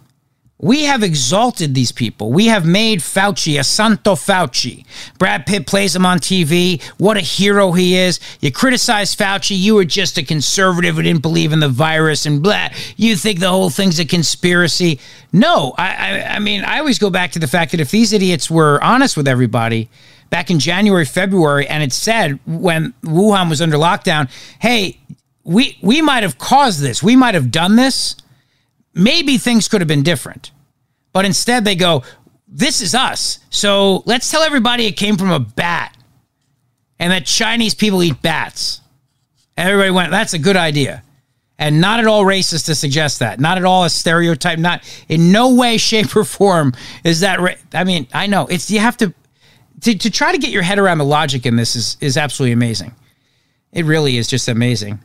We 0.61 0.83
have 0.83 1.03
exalted 1.03 1.73
these 1.73 1.93
people. 1.93 2.33
We 2.33 2.47
have 2.47 2.65
made 2.65 2.99
Fauci 2.99 3.57
a 3.57 3.63
Santo 3.63 4.15
Fauci. 4.15 4.85
Brad 5.17 5.45
Pitt 5.45 5.65
plays 5.65 5.95
him 5.95 6.05
on 6.05 6.19
TV. 6.19 6.83
What 6.97 7.15
a 7.15 7.21
hero 7.21 7.71
he 7.71 7.95
is. 7.95 8.19
You 8.41 8.51
criticize 8.51 9.15
Fauci. 9.15 9.57
You 9.57 9.75
were 9.75 9.85
just 9.85 10.17
a 10.17 10.23
conservative 10.23 10.95
who 10.95 11.01
didn't 11.01 11.21
believe 11.21 11.53
in 11.53 11.61
the 11.61 11.69
virus 11.69 12.25
and 12.25 12.43
blah. 12.43 12.67
You 12.97 13.15
think 13.15 13.39
the 13.39 13.47
whole 13.47 13.69
thing's 13.69 13.99
a 13.99 14.05
conspiracy. 14.05 14.99
No, 15.31 15.73
I, 15.77 15.93
I, 15.93 16.23
I 16.35 16.39
mean, 16.39 16.65
I 16.65 16.79
always 16.79 16.99
go 16.99 17.09
back 17.09 17.31
to 17.31 17.39
the 17.39 17.47
fact 17.47 17.71
that 17.71 17.79
if 17.79 17.89
these 17.89 18.11
idiots 18.11 18.51
were 18.51 18.83
honest 18.83 19.15
with 19.15 19.29
everybody 19.29 19.89
back 20.29 20.51
in 20.51 20.59
January, 20.59 21.05
February, 21.05 21.67
and 21.67 21.81
it 21.83 21.93
said 21.93 22.37
when 22.45 22.93
Wuhan 23.03 23.49
was 23.49 23.61
under 23.61 23.77
lockdown, 23.77 24.29
hey, 24.59 24.99
we 25.43 25.77
we 25.81 26.01
might 26.01 26.23
have 26.23 26.37
caused 26.37 26.81
this. 26.81 27.01
We 27.01 27.15
might 27.15 27.35
have 27.35 27.51
done 27.51 27.75
this. 27.75 28.15
Maybe 28.93 29.37
things 29.37 29.67
could 29.67 29.81
have 29.81 29.87
been 29.87 30.03
different. 30.03 30.51
But 31.13 31.25
instead 31.25 31.65
they 31.65 31.75
go, 31.75 32.03
this 32.47 32.81
is 32.81 32.95
us. 32.95 33.39
So 33.49 34.03
let's 34.05 34.29
tell 34.29 34.41
everybody 34.41 34.85
it 34.85 34.93
came 34.93 35.17
from 35.17 35.31
a 35.31 35.39
bat 35.39 35.95
and 36.99 37.11
that 37.11 37.25
Chinese 37.25 37.73
people 37.73 38.03
eat 38.03 38.21
bats. 38.21 38.81
And 39.55 39.67
everybody 39.69 39.91
went, 39.91 40.11
that's 40.11 40.33
a 40.33 40.39
good 40.39 40.57
idea. 40.57 41.03
And 41.57 41.81
not 41.81 41.99
at 41.99 42.07
all 42.07 42.23
racist 42.23 42.65
to 42.65 42.75
suggest 42.75 43.19
that. 43.19 43.39
Not 43.39 43.57
at 43.57 43.65
all 43.65 43.83
a 43.83 43.89
stereotype. 43.89 44.59
Not 44.59 44.81
in 45.09 45.31
no 45.31 45.53
way, 45.53 45.77
shape, 45.77 46.15
or 46.15 46.23
form 46.23 46.73
is 47.03 47.19
that. 47.19 47.39
Ra- 47.39 47.55
I 47.73 47.83
mean, 47.83 48.07
I 48.13 48.27
know 48.27 48.47
it's 48.47 48.71
you 48.71 48.79
have 48.79 48.95
to, 48.97 49.13
to 49.81 49.97
to 49.97 50.09
try 50.09 50.31
to 50.31 50.37
get 50.37 50.51
your 50.51 50.61
head 50.61 50.79
around 50.79 50.99
the 50.99 51.05
logic 51.05 51.45
in 51.45 51.57
this 51.57 51.75
is 51.75 51.97
is 51.99 52.15
absolutely 52.15 52.53
amazing. 52.53 52.95
It 53.73 53.83
really 53.83 54.17
is 54.17 54.27
just 54.29 54.47
amazing. 54.47 54.99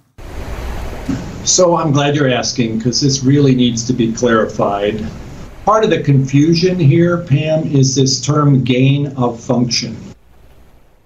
So 1.45 1.77
I'm 1.77 1.93
glad 1.93 2.17
you're 2.17 2.31
asking 2.31 2.79
because 2.79 3.03
this 3.03 3.23
really 3.23 3.55
needs 3.55 3.87
to 3.89 3.93
be 3.93 4.11
clarified. 4.13 5.07
Part 5.67 5.85
of 5.85 5.91
the 5.91 6.03
confusion 6.03 6.79
here, 6.79 7.19
Pam, 7.19 7.65
is 7.65 7.95
this 7.95 8.19
term 8.19 8.65
gain 8.65 9.09
of 9.19 9.39
function. 9.39 9.95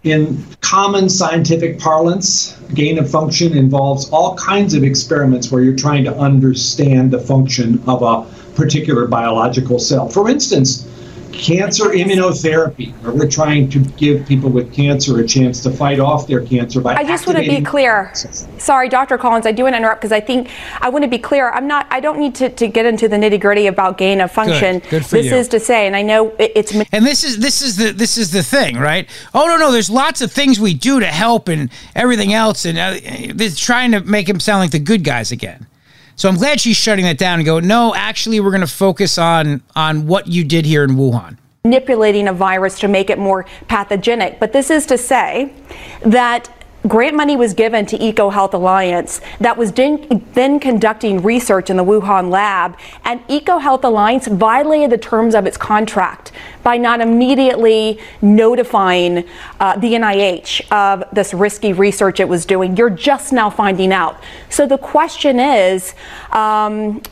In 0.05 0.44
common 0.61 1.09
scientific 1.09 1.81
parlance, 1.81 2.57
gain 2.72 3.01
of 3.01 3.11
function 3.11 3.57
involves 3.57 4.09
all 4.11 4.37
kinds 4.37 4.74
of 4.74 4.85
experiments 4.85 5.51
where 5.51 5.61
you're 5.61 5.74
trying 5.74 6.05
to 6.05 6.16
understand 6.16 7.11
the 7.11 7.18
function 7.18 7.83
of 7.88 8.03
a 8.03 8.24
particular 8.55 9.09
biological 9.09 9.81
cell. 9.81 10.09
For 10.09 10.31
instance, 10.31 10.88
cancer 11.33 11.85
immunotherapy, 11.87 12.93
where 13.03 13.12
we're 13.12 13.29
trying 13.29 13.69
to 13.71 13.81
give 13.81 14.27
people 14.27 14.51
with 14.51 14.73
cancer 14.73 15.19
a 15.21 15.27
chance 15.27 15.62
to 15.62 15.71
fight 15.71 16.01
off 16.01 16.27
their 16.27 16.45
cancer 16.45 16.81
by. 16.81 16.95
I 16.95 17.05
just 17.05 17.27
want 17.27 17.38
to 17.38 17.45
be 17.45 17.62
clear. 17.62 18.12
Sorry, 18.59 18.88
Dr. 18.88 19.19
Collins, 19.19 19.47
I 19.47 19.53
do 19.53 19.64
want 19.64 19.75
to 19.75 19.79
interrupt 19.79 20.01
because 20.01 20.12
I 20.12 20.21
think 20.21 20.51
I 20.81 20.88
want 20.88 21.05
to 21.05 21.11
be 21.11 21.19
clear. 21.19 21.51
I'm 21.51 21.67
not. 21.67 21.87
I 21.91 22.01
don't 22.01 22.19
need 22.19 22.35
to, 22.37 22.49
to 22.51 22.67
get 22.69 22.87
into 22.87 23.09
the 23.09 23.17
nitty 23.17 23.41
gritty 23.41 23.67
about 23.67 23.99
gain 23.99 24.21
of 24.21 24.31
function. 24.31 24.81
Good, 24.81 24.91
good 24.91 25.07
for 25.07 25.17
this 25.17 25.27
you. 25.27 25.37
is 25.37 25.49
to 25.49 25.61
say, 25.61 25.87
and 25.87 25.97
I 25.97 26.03
know 26.03 26.31
it, 26.38 26.53
it's. 26.55 26.75
And 26.93 27.05
this 27.07 27.25
is 27.25 27.38
this 27.38 27.62
is 27.62 27.77
the 27.77 27.93
this 27.93 28.19
is 28.19 28.31
the 28.31 28.43
thing, 28.43 28.77
right? 28.77 29.09
Oh 29.35 29.47
no 29.47 29.57
no, 29.57 29.73
there's 29.73 29.91
lots 29.91 30.21
of 30.21 30.33
things 30.33 30.59
we 30.61 30.75
do 30.75 31.01
to 31.01 31.07
help 31.07 31.49
and 31.49 31.71
everything 31.95 32.33
else, 32.33 32.64
and 32.64 32.79
uh, 32.79 32.97
they're 33.35 33.51
trying 33.51 33.93
to 33.93 34.01
make 34.01 34.29
him 34.29 34.41
sound 34.41 34.61
like 34.61 34.71
the 34.71 34.79
good 34.79 35.05
guys 35.05 35.33
again. 35.33 35.67
So 36.18 36.28
I'm 36.28 36.35
glad 36.35 36.61
she's 36.61 36.76
shutting 36.76 37.04
that 37.04 37.16
down 37.16 37.38
and 37.38 37.46
go, 37.46 37.61
no, 37.61 37.94
actually, 37.94 38.40
we're 38.40 38.50
going 38.50 38.61
to 38.61 38.66
focus 38.66 39.18
on 39.18 39.62
on 39.76 40.09
what 40.09 40.26
you 40.26 40.42
did 40.42 40.66
here 40.66 40.83
in 40.83 40.96
Wuhan. 40.96 41.38
Manipulating 41.62 42.26
a 42.26 42.33
virus 42.33 42.81
to 42.81 42.88
make 42.88 43.09
it 43.09 43.20
more 43.20 43.46
pathogenic. 43.68 44.40
But 44.40 44.52
this 44.52 44.68
is 44.68 44.85
to 44.87 44.98
say 44.98 45.52
that 46.00 46.50
grant 46.87 47.17
money 47.17 47.37
was 47.37 47.55
given 47.55 47.85
to 47.87 47.99
EcoHealth 47.99 48.55
Alliance 48.55 49.21
that 49.41 49.57
was 49.57 49.73
then 49.73 50.61
conducting 50.61 51.23
research 51.23 51.71
in 51.71 51.77
the 51.77 51.85
Wuhan 51.85 52.31
lab, 52.31 52.77
and 53.05 53.21
EcoHealth 53.29 53.83
Alliance 53.85 54.29
violated 54.29 54.91
the 54.91 54.99
terms 54.99 55.35
of 55.35 55.47
its 55.47 55.57
contract 55.57 56.33
by 56.62 56.77
not 56.77 57.01
immediately 57.01 57.99
notifying 58.23 59.25
uh, 59.61 59.77
the 59.77 59.95
NIH 59.95 60.71
of 60.71 61.05
this 61.12 61.35
risky 61.35 61.73
research 61.73 62.21
it 62.21 62.29
was 62.29 62.47
doing. 62.47 62.77
You're 62.77 62.91
just 62.91 63.33
now 63.33 63.51
finding 63.51 63.93
out. 63.93 64.23
So 64.49 64.67
the 64.67 64.79
question 64.79 65.41
is, 65.41 65.95
um, 66.31 67.03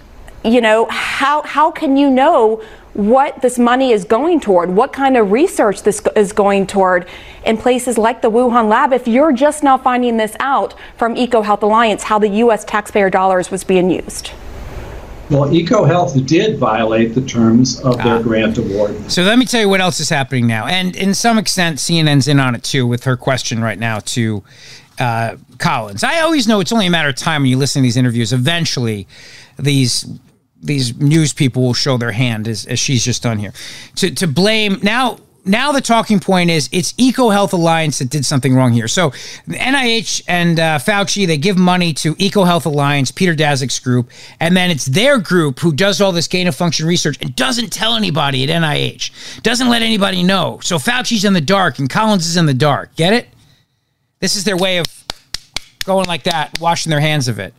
you 0.44 0.60
know, 0.60 0.86
how 0.86 1.42
how 1.42 1.72
can 1.72 1.96
you 1.96 2.08
know 2.08 2.62
what 2.96 3.42
this 3.42 3.58
money 3.58 3.92
is 3.92 4.04
going 4.04 4.40
toward, 4.40 4.70
what 4.70 4.90
kind 4.90 5.18
of 5.18 5.30
research 5.30 5.82
this 5.82 6.00
is 6.16 6.32
going 6.32 6.66
toward 6.66 7.06
in 7.44 7.58
places 7.58 7.98
like 7.98 8.22
the 8.22 8.30
Wuhan 8.30 8.70
lab. 8.70 8.92
If 8.94 9.06
you're 9.06 9.32
just 9.32 9.62
now 9.62 9.76
finding 9.76 10.16
this 10.16 10.34
out 10.40 10.74
from 10.96 11.14
EcoHealth 11.14 11.62
Alliance, 11.62 12.04
how 12.04 12.18
the 12.18 12.28
U.S. 12.28 12.64
taxpayer 12.64 13.10
dollars 13.10 13.50
was 13.50 13.64
being 13.64 13.90
used. 13.90 14.30
Well, 15.28 15.50
EcoHealth 15.50 16.26
did 16.26 16.58
violate 16.58 17.14
the 17.14 17.20
terms 17.20 17.80
of 17.80 17.96
their 17.98 18.16
ah. 18.16 18.22
grant 18.22 18.56
award. 18.56 19.10
So 19.10 19.22
let 19.24 19.38
me 19.38 19.44
tell 19.44 19.60
you 19.60 19.68
what 19.68 19.82
else 19.82 20.00
is 20.00 20.08
happening 20.08 20.46
now. 20.46 20.66
And 20.66 20.96
in 20.96 21.12
some 21.12 21.36
extent, 21.36 21.78
CNN's 21.78 22.28
in 22.28 22.40
on 22.40 22.54
it 22.54 22.62
too 22.62 22.86
with 22.86 23.04
her 23.04 23.16
question 23.16 23.60
right 23.60 23.78
now 23.78 23.98
to 23.98 24.42
uh, 24.98 25.36
Collins. 25.58 26.02
I 26.02 26.20
always 26.20 26.48
know 26.48 26.60
it's 26.60 26.72
only 26.72 26.86
a 26.86 26.90
matter 26.90 27.10
of 27.10 27.16
time 27.16 27.42
when 27.42 27.50
you 27.50 27.58
listen 27.58 27.82
to 27.82 27.84
these 27.84 27.96
interviews. 27.98 28.32
Eventually, 28.32 29.06
these 29.58 30.06
these 30.62 30.96
news 30.98 31.32
people 31.32 31.62
will 31.62 31.74
show 31.74 31.96
their 31.96 32.12
hand 32.12 32.48
as, 32.48 32.66
as 32.66 32.78
she's 32.78 33.04
just 33.04 33.22
done 33.22 33.38
here 33.38 33.52
to 33.94 34.10
to 34.10 34.26
blame 34.26 34.78
now 34.82 35.18
now 35.46 35.70
the 35.72 35.80
talking 35.80 36.18
point 36.18 36.50
is 36.50 36.68
it's 36.72 36.92
EcoHealth 36.94 37.52
Alliance 37.52 38.00
that 38.00 38.10
did 38.10 38.24
something 38.24 38.54
wrong 38.54 38.72
here. 38.72 38.88
So 38.88 39.10
NIH 39.48 40.22
and 40.26 40.58
uh, 40.58 40.78
Fauci 40.78 41.26
they 41.26 41.38
give 41.38 41.56
money 41.56 41.92
to 41.94 42.14
EcoHealth 42.16 42.66
Alliance, 42.66 43.12
Peter 43.12 43.34
Daszak's 43.34 43.78
group, 43.78 44.10
and 44.40 44.56
then 44.56 44.70
it's 44.70 44.86
their 44.86 45.18
group 45.18 45.60
who 45.60 45.72
does 45.72 46.00
all 46.00 46.12
this 46.12 46.26
gain 46.26 46.48
of 46.48 46.56
function 46.56 46.86
research 46.86 47.16
and 47.20 47.34
doesn't 47.36 47.72
tell 47.72 47.94
anybody 47.94 48.42
at 48.42 48.50
NIH, 48.50 49.42
doesn't 49.42 49.68
let 49.68 49.82
anybody 49.82 50.22
know. 50.22 50.58
So 50.62 50.78
Fauci's 50.78 51.24
in 51.24 51.32
the 51.32 51.40
dark 51.40 51.78
and 51.78 51.88
Collins 51.88 52.26
is 52.26 52.36
in 52.36 52.46
the 52.46 52.54
dark. 52.54 52.94
Get 52.96 53.12
it? 53.12 53.28
This 54.18 54.34
is 54.34 54.44
their 54.44 54.56
way 54.56 54.78
of 54.78 54.86
going 55.84 56.06
like 56.06 56.24
that, 56.24 56.58
washing 56.60 56.90
their 56.90 57.00
hands 57.00 57.28
of 57.28 57.38
it 57.38 57.54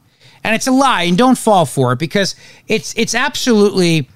and 0.47 0.55
it's 0.55 0.65
a 0.65 0.71
lie 0.71 1.03
and 1.03 1.17
don't 1.17 1.38
fall 1.38 1.65
for 1.65 1.91
it 1.91 1.99
because 1.99 2.33
it's 2.69 2.93
it's 2.95 3.13
absolutely 3.13 4.07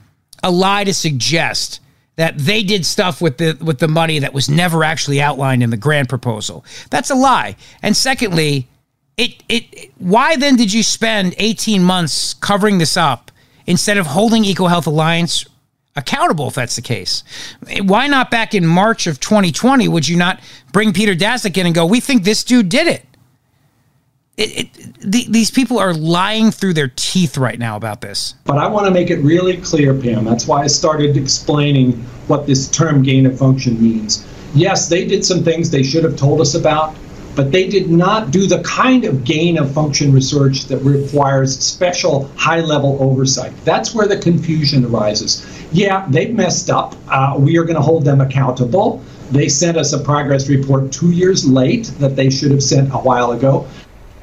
a 0.41 0.49
lie 0.49 0.85
to 0.85 0.93
suggest 0.93 1.81
that 2.15 2.37
they 2.37 2.63
did 2.63 2.85
stuff 2.85 3.21
with 3.21 3.37
the 3.37 3.57
with 3.61 3.79
the 3.79 3.89
money 3.89 4.17
that 4.17 4.33
was 4.33 4.47
never 4.47 4.85
actually 4.85 5.21
outlined 5.21 5.61
in 5.61 5.71
the 5.71 5.77
grant 5.77 6.07
proposal. 6.07 6.63
That's 6.89 7.09
a 7.09 7.15
lie. 7.15 7.57
And 7.83 7.97
secondly, 7.97 8.69
it, 9.17 9.43
it, 9.49 9.91
why 9.97 10.37
then 10.37 10.55
did 10.55 10.71
you 10.71 10.83
spend 10.83 11.35
18 11.37 11.83
months 11.83 12.33
covering 12.33 12.77
this 12.77 12.95
up 12.95 13.29
instead 13.67 13.97
of 13.97 14.07
holding 14.07 14.43
EcoHealth 14.43 14.87
Alliance 14.87 15.45
accountable 15.97 16.47
if 16.47 16.55
that's 16.55 16.77
the 16.77 16.81
case? 16.81 17.25
Why 17.81 18.07
not 18.07 18.31
back 18.31 18.55
in 18.55 18.65
March 18.65 19.05
of 19.05 19.19
2020 19.19 19.89
would 19.89 20.07
you 20.07 20.15
not 20.15 20.39
bring 20.71 20.93
Peter 20.93 21.13
Daszak 21.13 21.57
in 21.57 21.65
and 21.65 21.75
go, 21.75 21.85
we 21.85 21.99
think 21.99 22.23
this 22.23 22.45
dude 22.45 22.69
did 22.69 22.87
it? 22.87 23.05
It, 24.41 24.60
it, 24.60 24.95
the, 24.99 25.25
these 25.30 25.51
people 25.51 25.77
are 25.77 25.93
lying 25.93 26.51
through 26.51 26.73
their 26.73 26.91
teeth 26.95 27.38
right 27.38 27.60
now 27.60 27.75
about 27.75 28.01
this. 28.01 28.34
But 28.45 28.58
I 28.58 28.67
want 28.67 28.88
to 28.88 28.91
make 28.91 29.10
it 29.10 29.17
really 29.17 29.58
clear, 29.58 29.93
Pam. 29.93 30.25
That's 30.25 30.47
why 30.47 30.63
I 30.63 30.67
started 30.67 31.15
explaining 31.15 31.93
what 32.27 32.47
this 32.47 32.69
term 32.69 33.04
gain 33.04 33.25
of 33.25 33.38
function 33.38 33.82
means. 33.82 34.25
Yes, 34.54 34.89
they 34.89 35.06
did 35.06 35.23
some 35.23 35.43
things 35.43 35.69
they 35.69 35.84
should 35.84 36.04
have 36.04 36.17
told 36.17 36.41
us 36.41 36.56
about, 36.56 36.95
but 37.36 37.51
they 37.51 37.67
did 37.67 37.89
not 37.89 38.32
do 38.32 38.47
the 38.47 38.62
kind 38.63 39.06
of 39.06 39.23
gain 39.23 39.58
of 39.58 39.71
function 39.73 40.12
research 40.12 40.65
that 40.65 40.77
requires 40.80 41.58
special 41.60 42.27
high 42.36 42.60
level 42.60 42.97
oversight. 42.99 43.54
That's 43.63 43.93
where 43.93 44.08
the 44.08 44.17
confusion 44.17 44.86
arises. 44.86 45.45
Yeah, 45.71 46.06
they 46.10 46.32
messed 46.32 46.69
up. 46.69 46.95
Uh, 47.08 47.36
we 47.38 47.58
are 47.58 47.63
going 47.63 47.77
to 47.77 47.82
hold 47.82 48.04
them 48.04 48.21
accountable. 48.21 49.01
They 49.32 49.47
sent 49.47 49.77
us 49.77 49.93
a 49.93 49.99
progress 49.99 50.49
report 50.49 50.91
two 50.91 51.12
years 51.12 51.47
late 51.47 51.86
that 51.99 52.17
they 52.17 52.30
should 52.30 52.51
have 52.51 52.63
sent 52.63 52.89
a 52.93 52.97
while 52.97 53.32
ago. 53.32 53.65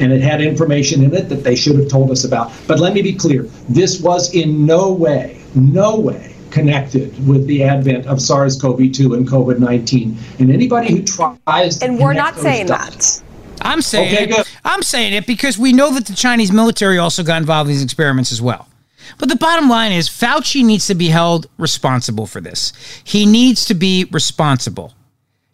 And 0.00 0.12
it 0.12 0.20
had 0.20 0.40
information 0.40 1.02
in 1.02 1.14
it 1.14 1.28
that 1.28 1.42
they 1.42 1.56
should 1.56 1.76
have 1.76 1.88
told 1.88 2.10
us 2.10 2.24
about. 2.24 2.52
But 2.66 2.78
let 2.78 2.94
me 2.94 3.02
be 3.02 3.12
clear 3.12 3.42
this 3.68 4.00
was 4.00 4.34
in 4.34 4.64
no 4.64 4.92
way, 4.92 5.42
no 5.54 5.98
way 5.98 6.34
connected 6.50 7.26
with 7.26 7.46
the 7.46 7.62
advent 7.62 8.06
of 8.06 8.22
SARS-CoV-2 8.22 9.16
and 9.16 9.28
COVID-19. 9.28 10.40
And 10.40 10.50
anybody 10.50 10.92
who 10.92 11.02
tries 11.02 11.82
and 11.82 11.98
we're 11.98 12.12
not 12.12 12.36
saying 12.36 12.66
dots, 12.66 13.20
that. 13.20 13.24
I'm 13.60 13.82
saying 13.82 14.14
okay, 14.14 14.24
it. 14.24 14.30
Good. 14.30 14.46
I'm 14.64 14.82
saying 14.82 15.14
it 15.14 15.26
because 15.26 15.58
we 15.58 15.72
know 15.72 15.92
that 15.94 16.06
the 16.06 16.14
Chinese 16.14 16.52
military 16.52 16.98
also 16.98 17.22
got 17.22 17.38
involved 17.38 17.68
in 17.68 17.74
these 17.74 17.82
experiments 17.82 18.32
as 18.32 18.40
well. 18.40 18.68
But 19.18 19.28
the 19.28 19.36
bottom 19.36 19.68
line 19.68 19.92
is 19.92 20.08
Fauci 20.08 20.64
needs 20.64 20.86
to 20.86 20.94
be 20.94 21.08
held 21.08 21.48
responsible 21.58 22.26
for 22.26 22.40
this. 22.40 22.72
He 23.04 23.26
needs 23.26 23.64
to 23.66 23.74
be 23.74 24.04
responsible. 24.12 24.94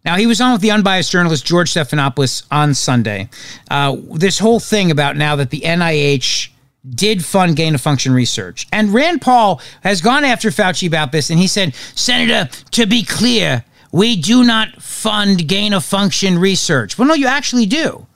Now, 0.04 0.16
he 0.16 0.26
was 0.26 0.40
on 0.40 0.52
with 0.52 0.60
the 0.60 0.70
unbiased 0.70 1.10
journalist 1.10 1.46
George 1.46 1.72
Stephanopoulos 1.72 2.44
on 2.50 2.74
Sunday. 2.74 3.28
Uh, 3.70 3.96
this 4.12 4.38
whole 4.38 4.60
thing 4.60 4.90
about 4.90 5.16
now 5.16 5.36
that 5.36 5.50
the 5.50 5.60
NIH 5.60 6.50
did 6.88 7.24
fund 7.24 7.56
gain 7.56 7.74
of 7.74 7.80
function 7.80 8.12
research. 8.12 8.66
And 8.70 8.92
Rand 8.92 9.22
Paul 9.22 9.60
has 9.82 10.00
gone 10.02 10.24
after 10.24 10.50
Fauci 10.50 10.86
about 10.86 11.12
this, 11.12 11.30
and 11.30 11.38
he 11.38 11.46
said, 11.46 11.74
Senator, 11.94 12.50
to 12.72 12.86
be 12.86 13.02
clear, 13.02 13.64
we 13.92 14.16
do 14.16 14.44
not 14.44 14.82
fund 14.82 15.48
gain 15.48 15.72
of 15.72 15.84
function 15.84 16.38
research. 16.38 16.98
Well, 16.98 17.08
no, 17.08 17.14
you 17.14 17.26
actually 17.26 17.66
do. 17.66 18.06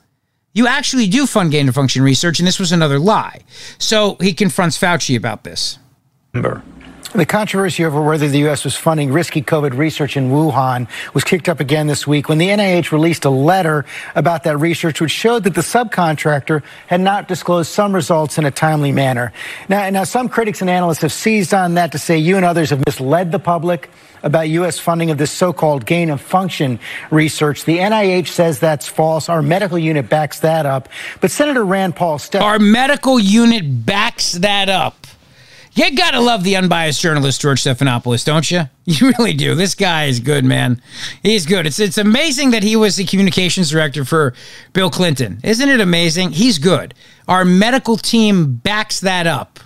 You 0.53 0.67
actually 0.67 1.07
do 1.07 1.25
fund 1.25 1.51
gain 1.51 1.69
of 1.69 1.75
function 1.75 2.03
research, 2.03 2.39
and 2.39 2.47
this 2.47 2.59
was 2.59 2.71
another 2.71 2.99
lie. 2.99 3.41
So 3.77 4.17
he 4.19 4.33
confronts 4.33 4.77
Fauci 4.77 5.15
about 5.15 5.43
this. 5.43 5.79
The 7.13 7.25
controversy 7.25 7.85
over 7.85 8.03
whether 8.03 8.27
the 8.27 8.37
U.S. 8.39 8.63
was 8.63 8.75
funding 8.75 9.11
risky 9.11 9.41
COVID 9.41 9.75
research 9.75 10.15
in 10.15 10.29
Wuhan 10.29 10.87
was 11.15 11.23
kicked 11.23 11.49
up 11.49 11.59
again 11.59 11.87
this 11.87 12.05
week 12.05 12.29
when 12.29 12.37
the 12.37 12.49
NIH 12.49 12.91
released 12.91 13.25
a 13.25 13.31
letter 13.31 13.85
about 14.13 14.43
that 14.43 14.57
research, 14.57 15.01
which 15.01 15.09
showed 15.09 15.43
that 15.45 15.55
the 15.55 15.61
subcontractor 15.61 16.61
had 16.85 17.01
not 17.01 17.27
disclosed 17.27 17.71
some 17.71 17.95
results 17.95 18.37
in 18.37 18.45
a 18.45 18.51
timely 18.51 18.91
manner. 18.91 19.33
Now, 19.67 19.89
now 19.89 20.03
some 20.03 20.29
critics 20.29 20.61
and 20.61 20.69
analysts 20.69 21.01
have 21.01 21.11
seized 21.11 21.51
on 21.51 21.73
that 21.73 21.93
to 21.93 21.97
say 21.97 22.15
you 22.15 22.35
and 22.35 22.45
others 22.45 22.69
have 22.69 22.85
misled 22.85 23.31
the 23.31 23.39
public 23.39 23.89
about 24.21 24.47
U.S. 24.49 24.77
funding 24.77 25.09
of 25.09 25.17
this 25.17 25.31
so-called 25.31 25.87
gain 25.87 26.11
of 26.11 26.21
function 26.21 26.79
research. 27.09 27.65
The 27.65 27.79
NIH 27.79 28.27
says 28.27 28.59
that's 28.59 28.87
false. 28.87 29.29
Our 29.29 29.41
medical 29.41 29.79
unit 29.79 30.09
backs 30.09 30.41
that 30.41 30.67
up. 30.67 30.87
But 31.21 31.31
Senator 31.31 31.65
Rand 31.65 31.95
Paul... 31.95 32.19
Ste- 32.19 32.35
Our 32.35 32.59
medical 32.59 33.19
unit 33.19 33.85
backs 33.85 34.33
that 34.33 34.69
up. 34.69 35.07
You 35.73 35.95
gotta 35.95 36.19
love 36.19 36.43
the 36.43 36.55
unbiased 36.55 37.01
journalist 37.01 37.41
George 37.41 37.61
Stephanopoulos, 37.63 38.25
don't 38.25 38.49
you? 38.49 38.63
You 38.89 39.13
really 39.19 39.33
do. 39.33 39.53
This 39.53 39.75
guy 39.75 40.05
is 40.05 40.19
good, 40.19 40.43
man. 40.43 40.81
He's 41.21 41.45
good. 41.45 41.67
It's 41.67 41.79
it's 41.79 41.99
amazing 41.99 42.49
that 42.51 42.63
he 42.63 42.75
was 42.75 42.95
the 42.95 43.05
communications 43.05 43.69
director 43.69 44.03
for 44.03 44.33
Bill 44.73 44.89
Clinton. 44.89 45.39
Isn't 45.43 45.69
it 45.69 45.79
amazing? 45.79 46.31
He's 46.31 46.57
good. 46.57 46.95
Our 47.27 47.45
medical 47.45 47.97
team 47.97 48.55
backs 48.55 48.99
that 49.01 49.27
up. 49.27 49.59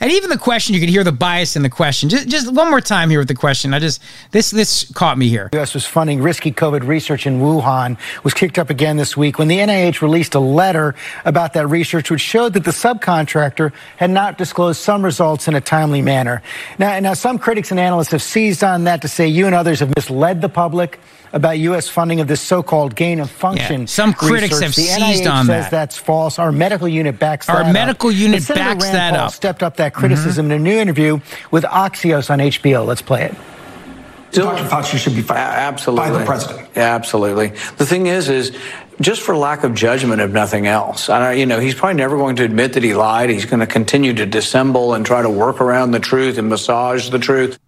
And 0.00 0.10
even 0.10 0.28
the 0.28 0.38
question, 0.38 0.74
you 0.74 0.80
could 0.80 0.88
hear 0.88 1.04
the 1.04 1.12
bias 1.12 1.54
in 1.54 1.62
the 1.62 1.70
question. 1.70 2.08
Just, 2.08 2.28
just 2.28 2.52
one 2.52 2.68
more 2.68 2.80
time 2.80 3.10
here 3.10 3.20
with 3.20 3.28
the 3.28 3.34
question. 3.34 3.72
I 3.72 3.78
just 3.78 4.02
this 4.32 4.50
this 4.50 4.90
caught 4.92 5.16
me 5.16 5.28
here. 5.28 5.50
U.S. 5.52 5.72
was 5.72 5.86
funding 5.86 6.20
risky 6.20 6.50
COVID 6.50 6.86
research 6.86 7.26
in 7.26 7.40
Wuhan 7.40 7.96
was 8.24 8.34
kicked 8.34 8.58
up 8.58 8.70
again 8.70 8.96
this 8.96 9.16
week 9.16 9.38
when 9.38 9.46
the 9.46 9.58
NIH 9.58 10.02
released 10.02 10.34
a 10.34 10.40
letter 10.40 10.96
about 11.24 11.52
that 11.52 11.68
research, 11.68 12.10
which 12.10 12.20
showed 12.20 12.54
that 12.54 12.64
the 12.64 12.72
subcontractor 12.72 13.72
had 13.96 14.10
not 14.10 14.36
disclosed 14.36 14.80
some 14.80 15.04
results 15.04 15.46
in 15.46 15.54
a 15.54 15.60
timely 15.60 16.02
manner. 16.02 16.42
Now, 16.78 16.98
now 16.98 17.14
some 17.14 17.38
critics 17.38 17.70
and 17.70 17.78
analysts 17.78 18.10
have 18.10 18.22
seized 18.22 18.64
on 18.64 18.84
that 18.84 19.02
to 19.02 19.08
say 19.08 19.28
you 19.28 19.46
and 19.46 19.54
others 19.54 19.78
have 19.78 19.94
misled 19.94 20.40
the 20.40 20.48
public 20.48 20.98
about 21.32 21.58
U.S. 21.58 21.88
funding 21.88 22.20
of 22.20 22.28
this 22.28 22.40
so-called 22.40 22.94
gain 22.94 23.20
of 23.20 23.30
function. 23.30 23.82
Yeah, 23.82 23.86
some 23.86 24.12
critics 24.12 24.60
research. 24.60 24.62
have 24.62 24.74
the 24.74 24.82
seized 24.82 25.24
NIH 25.24 25.30
on 25.30 25.46
says 25.46 25.64
that. 25.64 25.70
That's 25.70 25.96
false. 25.96 26.38
Our 26.38 26.52
medical 26.52 26.88
unit 26.88 27.18
backs 27.18 27.48
Our 27.48 27.64
that 27.64 27.72
medical 27.72 28.10
up. 28.10 28.16
unit 28.16 28.42
Senator 28.42 28.64
backs 28.64 28.84
Rand 28.84 28.96
that 28.96 29.14
Paul 29.14 29.26
up. 29.26 29.32
Stepped 29.32 29.62
up 29.62 29.76
that 29.76 29.94
criticism 29.94 30.46
mm-hmm. 30.46 30.52
in 30.52 30.60
a 30.60 30.64
new 30.64 30.78
interview 30.78 31.20
with 31.50 31.64
Axios 31.64 32.30
on 32.30 32.38
HBO. 32.38 32.86
Let's 32.86 33.02
play 33.02 33.24
it. 33.24 33.34
Dr. 34.30 34.64
Fauci 34.64 34.98
should 34.98 35.14
be 35.14 35.22
fired 35.22 35.38
absolutely. 35.38 36.10
by 36.10 36.18
the 36.18 36.24
president. 36.24 36.68
Yeah, 36.76 36.94
absolutely. 36.94 37.48
The 37.78 37.86
thing 37.86 38.06
is, 38.06 38.28
is 38.28 38.56
just 39.00 39.22
for 39.22 39.36
lack 39.36 39.64
of 39.64 39.74
judgment, 39.74 40.20
if 40.20 40.30
nothing 40.30 40.66
else. 40.66 41.08
I 41.08 41.32
you 41.32 41.46
know, 41.46 41.60
he's 41.60 41.74
probably 41.74 41.94
never 41.94 42.16
going 42.16 42.36
to 42.36 42.44
admit 42.44 42.74
that 42.74 42.82
he 42.82 42.94
lied. 42.94 43.30
He's 43.30 43.46
going 43.46 43.60
to 43.60 43.66
continue 43.66 44.12
to 44.14 44.26
dissemble 44.26 44.94
and 44.94 45.06
try 45.06 45.22
to 45.22 45.30
work 45.30 45.60
around 45.60 45.92
the 45.92 46.00
truth 46.00 46.38
and 46.38 46.48
massage 46.48 47.08
the 47.10 47.18
truth. 47.18 47.58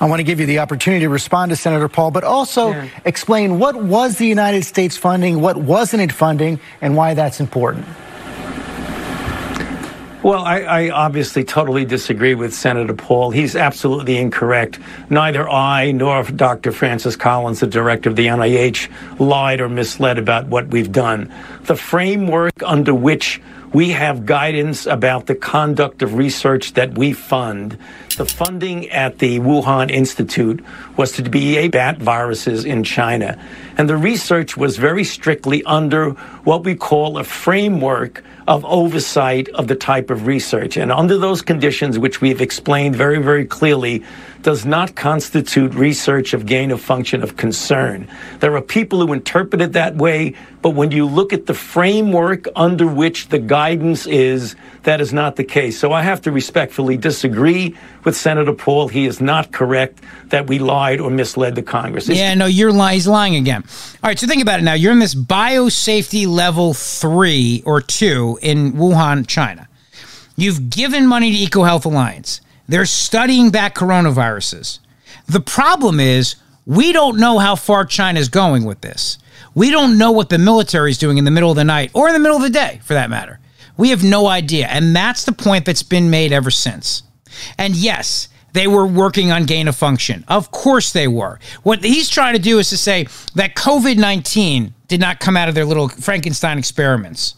I 0.00 0.06
want 0.06 0.20
to 0.20 0.24
give 0.24 0.38
you 0.38 0.46
the 0.46 0.60
opportunity 0.60 1.04
to 1.04 1.08
respond 1.08 1.50
to 1.50 1.56
Senator 1.56 1.88
Paul, 1.88 2.12
but 2.12 2.22
also 2.22 2.70
yeah. 2.70 2.88
explain 3.04 3.58
what 3.58 3.74
was 3.74 4.16
the 4.16 4.26
United 4.26 4.64
States 4.64 4.96
funding, 4.96 5.40
what 5.40 5.56
wasn't 5.56 6.02
it 6.02 6.12
funding, 6.12 6.60
and 6.80 6.96
why 6.96 7.14
that's 7.14 7.40
important. 7.40 7.84
Well, 10.22 10.44
I, 10.44 10.60
I, 10.60 10.90
obviously 10.90 11.44
totally 11.44 11.84
disagree 11.84 12.34
with 12.34 12.52
Senator 12.52 12.92
Paul. 12.92 13.30
He's 13.30 13.54
absolutely 13.54 14.18
incorrect. 14.18 14.78
Neither 15.10 15.48
I 15.48 15.92
nor 15.92 16.22
Dr. 16.24 16.72
Francis 16.72 17.14
Collins, 17.14 17.60
the 17.60 17.68
director 17.68 18.10
of 18.10 18.16
the 18.16 18.26
NIH, 18.26 18.90
lied 19.20 19.60
or 19.60 19.68
misled 19.68 20.18
about 20.18 20.48
what 20.48 20.68
we've 20.68 20.90
done. 20.90 21.32
The 21.62 21.76
framework 21.76 22.52
under 22.64 22.92
which 22.92 23.40
we 23.72 23.90
have 23.90 24.24
guidance 24.24 24.86
about 24.86 25.26
the 25.26 25.34
conduct 25.34 26.02
of 26.02 26.14
research 26.14 26.74
that 26.74 26.96
we 26.96 27.12
fund. 27.12 27.78
The 28.16 28.24
funding 28.24 28.88
at 28.90 29.18
the 29.18 29.38
Wuhan 29.38 29.90
Institute 29.90 30.64
was 30.96 31.12
to 31.12 31.22
be 31.22 31.58
a 31.58 31.68
bat 31.68 31.98
viruses 31.98 32.64
in 32.64 32.82
China. 32.82 33.38
And 33.76 33.88
the 33.88 33.96
research 33.96 34.56
was 34.56 34.76
very 34.76 35.04
strictly 35.04 35.62
under 35.64 36.10
what 36.44 36.64
we 36.64 36.74
call 36.74 37.18
a 37.18 37.24
framework 37.24 38.24
of 38.48 38.64
oversight 38.64 39.48
of 39.50 39.68
the 39.68 39.76
type 39.76 40.08
of 40.10 40.26
research. 40.26 40.78
And 40.78 40.90
under 40.90 41.18
those 41.18 41.42
conditions, 41.42 41.98
which 41.98 42.20
we've 42.22 42.40
explained 42.40 42.96
very, 42.96 43.22
very 43.22 43.44
clearly, 43.44 44.02
does 44.48 44.64
not 44.64 44.94
constitute 44.94 45.74
research 45.74 46.32
of 46.32 46.46
gain 46.46 46.70
of 46.70 46.80
function 46.80 47.22
of 47.22 47.36
concern. 47.36 48.08
There 48.40 48.56
are 48.56 48.62
people 48.62 49.06
who 49.06 49.12
interpret 49.12 49.60
it 49.60 49.74
that 49.74 49.96
way, 49.96 50.34
but 50.62 50.70
when 50.70 50.90
you 50.90 51.04
look 51.04 51.34
at 51.34 51.44
the 51.44 51.52
framework 51.52 52.46
under 52.56 52.86
which 52.86 53.28
the 53.28 53.38
guidance 53.38 54.06
is, 54.06 54.56
that 54.84 55.02
is 55.02 55.12
not 55.12 55.36
the 55.36 55.44
case. 55.44 55.78
So 55.78 55.92
I 55.92 56.00
have 56.00 56.22
to 56.22 56.32
respectfully 56.32 56.96
disagree 56.96 57.76
with 58.04 58.16
Senator 58.16 58.54
Paul. 58.54 58.88
He 58.88 59.04
is 59.04 59.20
not 59.20 59.52
correct 59.52 60.00
that 60.28 60.46
we 60.46 60.58
lied 60.58 60.98
or 60.98 61.10
misled 61.10 61.54
the 61.54 61.62
Congress. 61.62 62.08
Yeah, 62.08 62.32
no, 62.32 62.46
you're 62.46 62.72
lying. 62.72 62.94
He's 62.94 63.06
lying 63.06 63.36
again. 63.36 63.64
All 64.02 64.08
right, 64.08 64.18
so 64.18 64.26
think 64.26 64.40
about 64.40 64.60
it 64.60 64.62
now. 64.62 64.72
You're 64.72 64.92
in 64.92 64.98
this 64.98 65.14
biosafety 65.14 66.26
level 66.26 66.72
three 66.72 67.62
or 67.66 67.82
two 67.82 68.38
in 68.40 68.72
Wuhan, 68.72 69.26
China. 69.26 69.68
You've 70.36 70.70
given 70.70 71.06
money 71.06 71.36
to 71.36 71.50
EcoHealth 71.50 71.84
Alliance. 71.84 72.40
They're 72.68 72.86
studying 72.86 73.50
bat 73.50 73.74
coronaviruses. 73.74 74.78
The 75.26 75.40
problem 75.40 76.00
is 76.00 76.36
we 76.66 76.92
don't 76.92 77.18
know 77.18 77.38
how 77.38 77.56
far 77.56 77.84
China's 77.86 78.28
going 78.28 78.64
with 78.64 78.82
this. 78.82 79.18
We 79.54 79.70
don't 79.70 79.98
know 79.98 80.12
what 80.12 80.28
the 80.28 80.38
military 80.38 80.90
is 80.90 80.98
doing 80.98 81.18
in 81.18 81.24
the 81.24 81.30
middle 81.30 81.50
of 81.50 81.56
the 81.56 81.64
night 81.64 81.90
or 81.94 82.08
in 82.08 82.12
the 82.12 82.20
middle 82.20 82.36
of 82.36 82.42
the 82.42 82.50
day, 82.50 82.80
for 82.84 82.94
that 82.94 83.10
matter. 83.10 83.40
We 83.78 83.90
have 83.90 84.04
no 84.04 84.26
idea. 84.26 84.66
And 84.66 84.94
that's 84.94 85.24
the 85.24 85.32
point 85.32 85.64
that's 85.64 85.82
been 85.82 86.10
made 86.10 86.32
ever 86.32 86.50
since. 86.50 87.02
And 87.56 87.74
yes, 87.74 88.28
they 88.52 88.66
were 88.66 88.86
working 88.86 89.32
on 89.32 89.44
gain 89.44 89.68
of 89.68 89.76
function. 89.76 90.24
Of 90.28 90.50
course 90.50 90.92
they 90.92 91.08
were. 91.08 91.38
What 91.62 91.82
he's 91.84 92.08
trying 92.08 92.34
to 92.34 92.40
do 92.40 92.58
is 92.58 92.68
to 92.70 92.76
say 92.76 93.06
that 93.34 93.54
COVID 93.54 93.96
19 93.96 94.74
did 94.88 95.00
not 95.00 95.20
come 95.20 95.36
out 95.36 95.48
of 95.48 95.54
their 95.54 95.64
little 95.64 95.88
Frankenstein 95.88 96.58
experiments. 96.58 97.34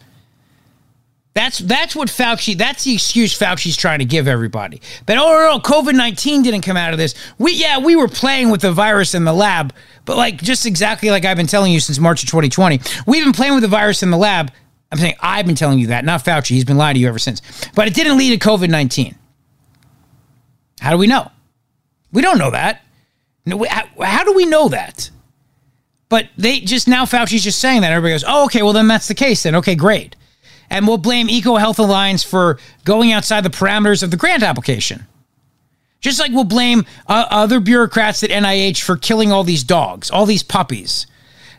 That's 1.33 1.59
that's 1.59 1.95
what 1.95 2.09
Fauci. 2.09 2.57
That's 2.57 2.83
the 2.85 2.95
excuse 2.95 3.39
Fauci's 3.39 3.77
trying 3.77 4.01
to 4.01 4.05
give 4.05 4.27
everybody. 4.27 4.83
But 5.07 5.17
oh 5.17 5.49
no, 5.53 5.61
COVID 5.61 5.95
nineteen 5.95 6.43
didn't 6.43 6.63
come 6.63 6.77
out 6.77 6.93
of 6.93 6.99
this. 6.99 7.15
We 7.39 7.53
yeah 7.53 7.79
we 7.79 7.95
were 7.95 8.09
playing 8.09 8.51
with 8.51 8.63
the 8.63 8.73
virus 8.73 9.15
in 9.15 9.25
the 9.25 9.33
lab, 9.33 9.73
but 10.05 10.17
like 10.17 10.43
just 10.43 10.67
exactly 10.67 11.11
like 11.11 11.25
I've 11.25 11.37
been 11.37 11.47
telling 11.47 11.73
you 11.73 11.79
since 11.79 12.01
March 12.01 12.25
of 12.25 12.29
2020, 12.29 12.81
we've 13.07 13.25
been 13.25 13.33
playing 13.33 13.55
with 13.55 13.63
the 13.63 13.69
virus 13.69 14.03
in 14.03 14.11
the 14.11 14.17
lab. 14.17 14.51
I'm 14.91 14.99
saying 14.99 15.15
I've 15.21 15.47
been 15.47 15.55
telling 15.55 15.79
you 15.79 15.89
that, 15.89 16.05
not 16.05 16.25
Fauci. 16.25 16.49
He's 16.49 16.65
been 16.65 16.77
lying 16.77 16.95
to 16.95 17.01
you 17.01 17.07
ever 17.07 17.21
since. 17.21 17.43
But 17.77 17.87
it 17.87 17.95
didn't 17.95 18.19
lead 18.19 18.39
to 18.39 18.49
COVID 18.49 18.69
19. 18.69 19.15
How 20.81 20.91
do 20.91 20.99
we 20.99 21.07
know? 21.07 21.31
We 22.11 22.23
don't 22.23 22.39
know 22.39 22.51
that. 22.51 22.83
How 24.01 24.25
do 24.25 24.33
we 24.33 24.47
know 24.47 24.69
that? 24.69 25.11
But 26.09 26.29
they 26.37 26.59
just 26.59 26.89
now 26.89 27.05
Fauci's 27.05 27.45
just 27.45 27.61
saying 27.61 27.83
that. 27.83 27.93
Everybody 27.93 28.15
goes, 28.15 28.25
oh, 28.27 28.47
okay, 28.47 28.63
well, 28.63 28.73
then 28.73 28.89
that's 28.89 29.07
the 29.07 29.15
case 29.15 29.45
then. 29.45 29.55
Okay, 29.55 29.77
great. 29.77 30.17
And 30.71 30.87
we'll 30.87 30.99
blame 30.99 31.29
EcoHealth 31.29 31.79
Alliance 31.79 32.23
for 32.23 32.59
going 32.85 33.13
outside 33.13 33.43
the 33.43 33.51
parameters 33.51 34.03
of 34.03 34.11
the 34.11 34.17
grant 34.17 34.43
application. 34.43 35.07
Just 36.01 36.19
like 36.19 36.33
we'll 36.33 36.45
blame 36.45 36.87
uh, 37.07 37.27
other 37.31 37.61
bureaucrats 37.61 38.23
at 38.23 38.31
NIH 38.31 38.81
for 38.81 38.97
killing 38.97 39.33
all 39.33 39.45
these 39.45 39.65
dogs, 39.65 40.11
all 40.11 40.25
these 40.25 40.43
puppies 40.43 41.07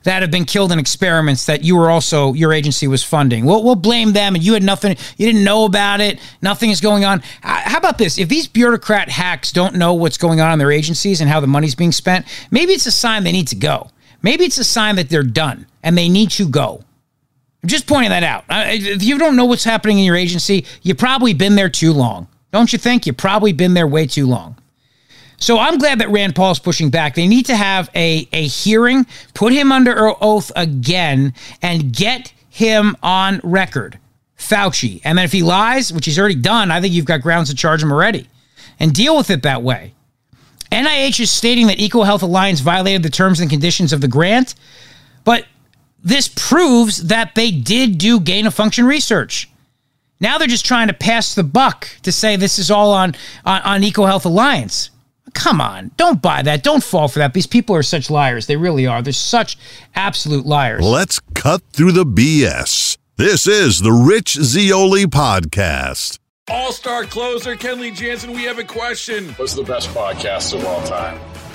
that 0.03 0.21
have 0.21 0.31
been 0.31 0.45
killed 0.45 0.71
in 0.71 0.79
experiments 0.79 1.45
that 1.45 1.63
you 1.63 1.75
were 1.75 1.89
also 1.89 2.33
your 2.33 2.53
agency 2.53 2.87
was 2.87 3.03
funding. 3.03 3.45
We'll, 3.45 3.63
we'll 3.63 3.75
blame 3.75 4.13
them, 4.13 4.35
and 4.35 4.43
you 4.43 4.53
had 4.53 4.63
nothing. 4.63 4.97
You 5.17 5.27
didn't 5.27 5.43
know 5.43 5.65
about 5.65 6.01
it. 6.01 6.19
Nothing 6.41 6.71
is 6.71 6.81
going 6.81 7.05
on. 7.05 7.21
How 7.41 7.77
about 7.77 7.97
this? 7.97 8.17
If 8.17 8.29
these 8.29 8.47
bureaucrat 8.47 9.09
hacks 9.09 9.51
don't 9.51 9.75
know 9.75 9.93
what's 9.93 10.17
going 10.17 10.41
on 10.41 10.53
in 10.53 10.59
their 10.59 10.71
agencies 10.71 11.21
and 11.21 11.29
how 11.29 11.39
the 11.39 11.47
money's 11.47 11.75
being 11.75 11.91
spent, 11.91 12.25
maybe 12.49 12.73
it's 12.73 12.87
a 12.87 12.91
sign 12.91 13.23
they 13.23 13.31
need 13.31 13.47
to 13.49 13.55
go. 13.55 13.89
Maybe 14.23 14.45
it's 14.45 14.57
a 14.57 14.63
sign 14.63 14.95
that 14.95 15.09
they're 15.09 15.23
done 15.23 15.67
and 15.83 15.97
they 15.97 16.09
need 16.09 16.31
to 16.31 16.47
go. 16.47 16.83
I'm 17.63 17.69
just 17.69 17.87
pointing 17.87 18.09
that 18.09 18.23
out. 18.23 18.45
If 18.49 19.03
you 19.03 19.17
don't 19.19 19.35
know 19.35 19.45
what's 19.45 19.63
happening 19.63 19.99
in 19.99 20.03
your 20.03 20.15
agency, 20.15 20.65
you've 20.81 20.97
probably 20.97 21.33
been 21.33 21.55
there 21.55 21.69
too 21.69 21.93
long. 21.93 22.27
Don't 22.51 22.73
you 22.73 22.79
think? 22.79 23.05
You've 23.05 23.17
probably 23.17 23.53
been 23.53 23.73
there 23.73 23.87
way 23.87 24.07
too 24.07 24.25
long. 24.25 24.57
So 25.37 25.57
I'm 25.57 25.77
glad 25.77 25.99
that 25.99 26.09
Rand 26.09 26.35
Paul 26.35 26.51
is 26.51 26.59
pushing 26.59 26.89
back. 26.89 27.15
They 27.15 27.27
need 27.27 27.47
to 27.47 27.55
have 27.55 27.89
a, 27.95 28.27
a 28.31 28.47
hearing, 28.47 29.07
put 29.33 29.53
him 29.53 29.71
under 29.71 30.13
oath 30.23 30.51
again, 30.55 31.33
and 31.61 31.91
get 31.93 32.33
him 32.49 32.95
on 33.01 33.41
record. 33.43 33.97
Fauci. 34.37 35.01
And 35.03 35.17
then 35.17 35.25
if 35.25 35.31
he 35.31 35.43
lies, 35.43 35.93
which 35.93 36.05
he's 36.05 36.19
already 36.19 36.35
done, 36.35 36.71
I 36.71 36.81
think 36.81 36.93
you've 36.93 37.05
got 37.05 37.21
grounds 37.21 37.49
to 37.49 37.55
charge 37.55 37.81
him 37.81 37.91
already. 37.91 38.27
And 38.79 38.93
deal 38.93 39.15
with 39.15 39.29
it 39.29 39.43
that 39.43 39.61
way. 39.61 39.93
NIH 40.71 41.19
is 41.19 41.31
stating 41.31 41.67
that 41.67 41.79
Equal 41.79 42.03
EcoHealth 42.03 42.23
Alliance 42.23 42.59
violated 42.59 43.03
the 43.03 43.09
terms 43.09 43.39
and 43.39 43.49
conditions 43.49 43.93
of 43.93 44.01
the 44.01 44.07
grant, 44.07 44.55
but 45.23 45.45
this 46.03 46.27
proves 46.27 47.07
that 47.07 47.35
they 47.35 47.51
did 47.51 47.97
do 47.97 48.19
gain 48.19 48.45
of 48.47 48.53
function 48.53 48.85
research. 48.85 49.49
Now 50.19 50.37
they're 50.37 50.47
just 50.47 50.65
trying 50.65 50.87
to 50.87 50.93
pass 50.93 51.33
the 51.33 51.43
buck 51.43 51.87
to 52.03 52.11
say 52.11 52.35
this 52.35 52.59
is 52.59 52.69
all 52.69 52.91
on, 52.91 53.15
on, 53.45 53.61
on 53.61 53.81
EcoHealth 53.81 54.25
Alliance. 54.25 54.91
Come 55.33 55.61
on, 55.61 55.91
don't 55.97 56.21
buy 56.21 56.41
that. 56.41 56.63
Don't 56.63 56.83
fall 56.83 57.07
for 57.07 57.19
that. 57.19 57.33
These 57.33 57.47
people 57.47 57.75
are 57.75 57.83
such 57.83 58.09
liars. 58.09 58.47
They 58.47 58.57
really 58.57 58.85
are. 58.85 59.01
They're 59.01 59.13
such 59.13 59.57
absolute 59.95 60.45
liars. 60.45 60.83
Let's 60.83 61.19
cut 61.33 61.61
through 61.71 61.93
the 61.93 62.05
BS. 62.05 62.97
This 63.17 63.47
is 63.47 63.79
the 63.79 63.91
Rich 63.91 64.33
Zeoli 64.33 65.05
podcast. 65.05 66.17
All 66.49 66.71
star 66.71 67.05
closer 67.05 67.55
Kenley 67.55 67.95
Jansen, 67.95 68.33
we 68.33 68.43
have 68.43 68.59
a 68.59 68.63
question. 68.63 69.29
What's 69.33 69.53
the 69.53 69.63
best 69.63 69.89
podcast 69.89 70.53
of 70.53 70.65
all 70.65 70.83
time? 70.85 71.19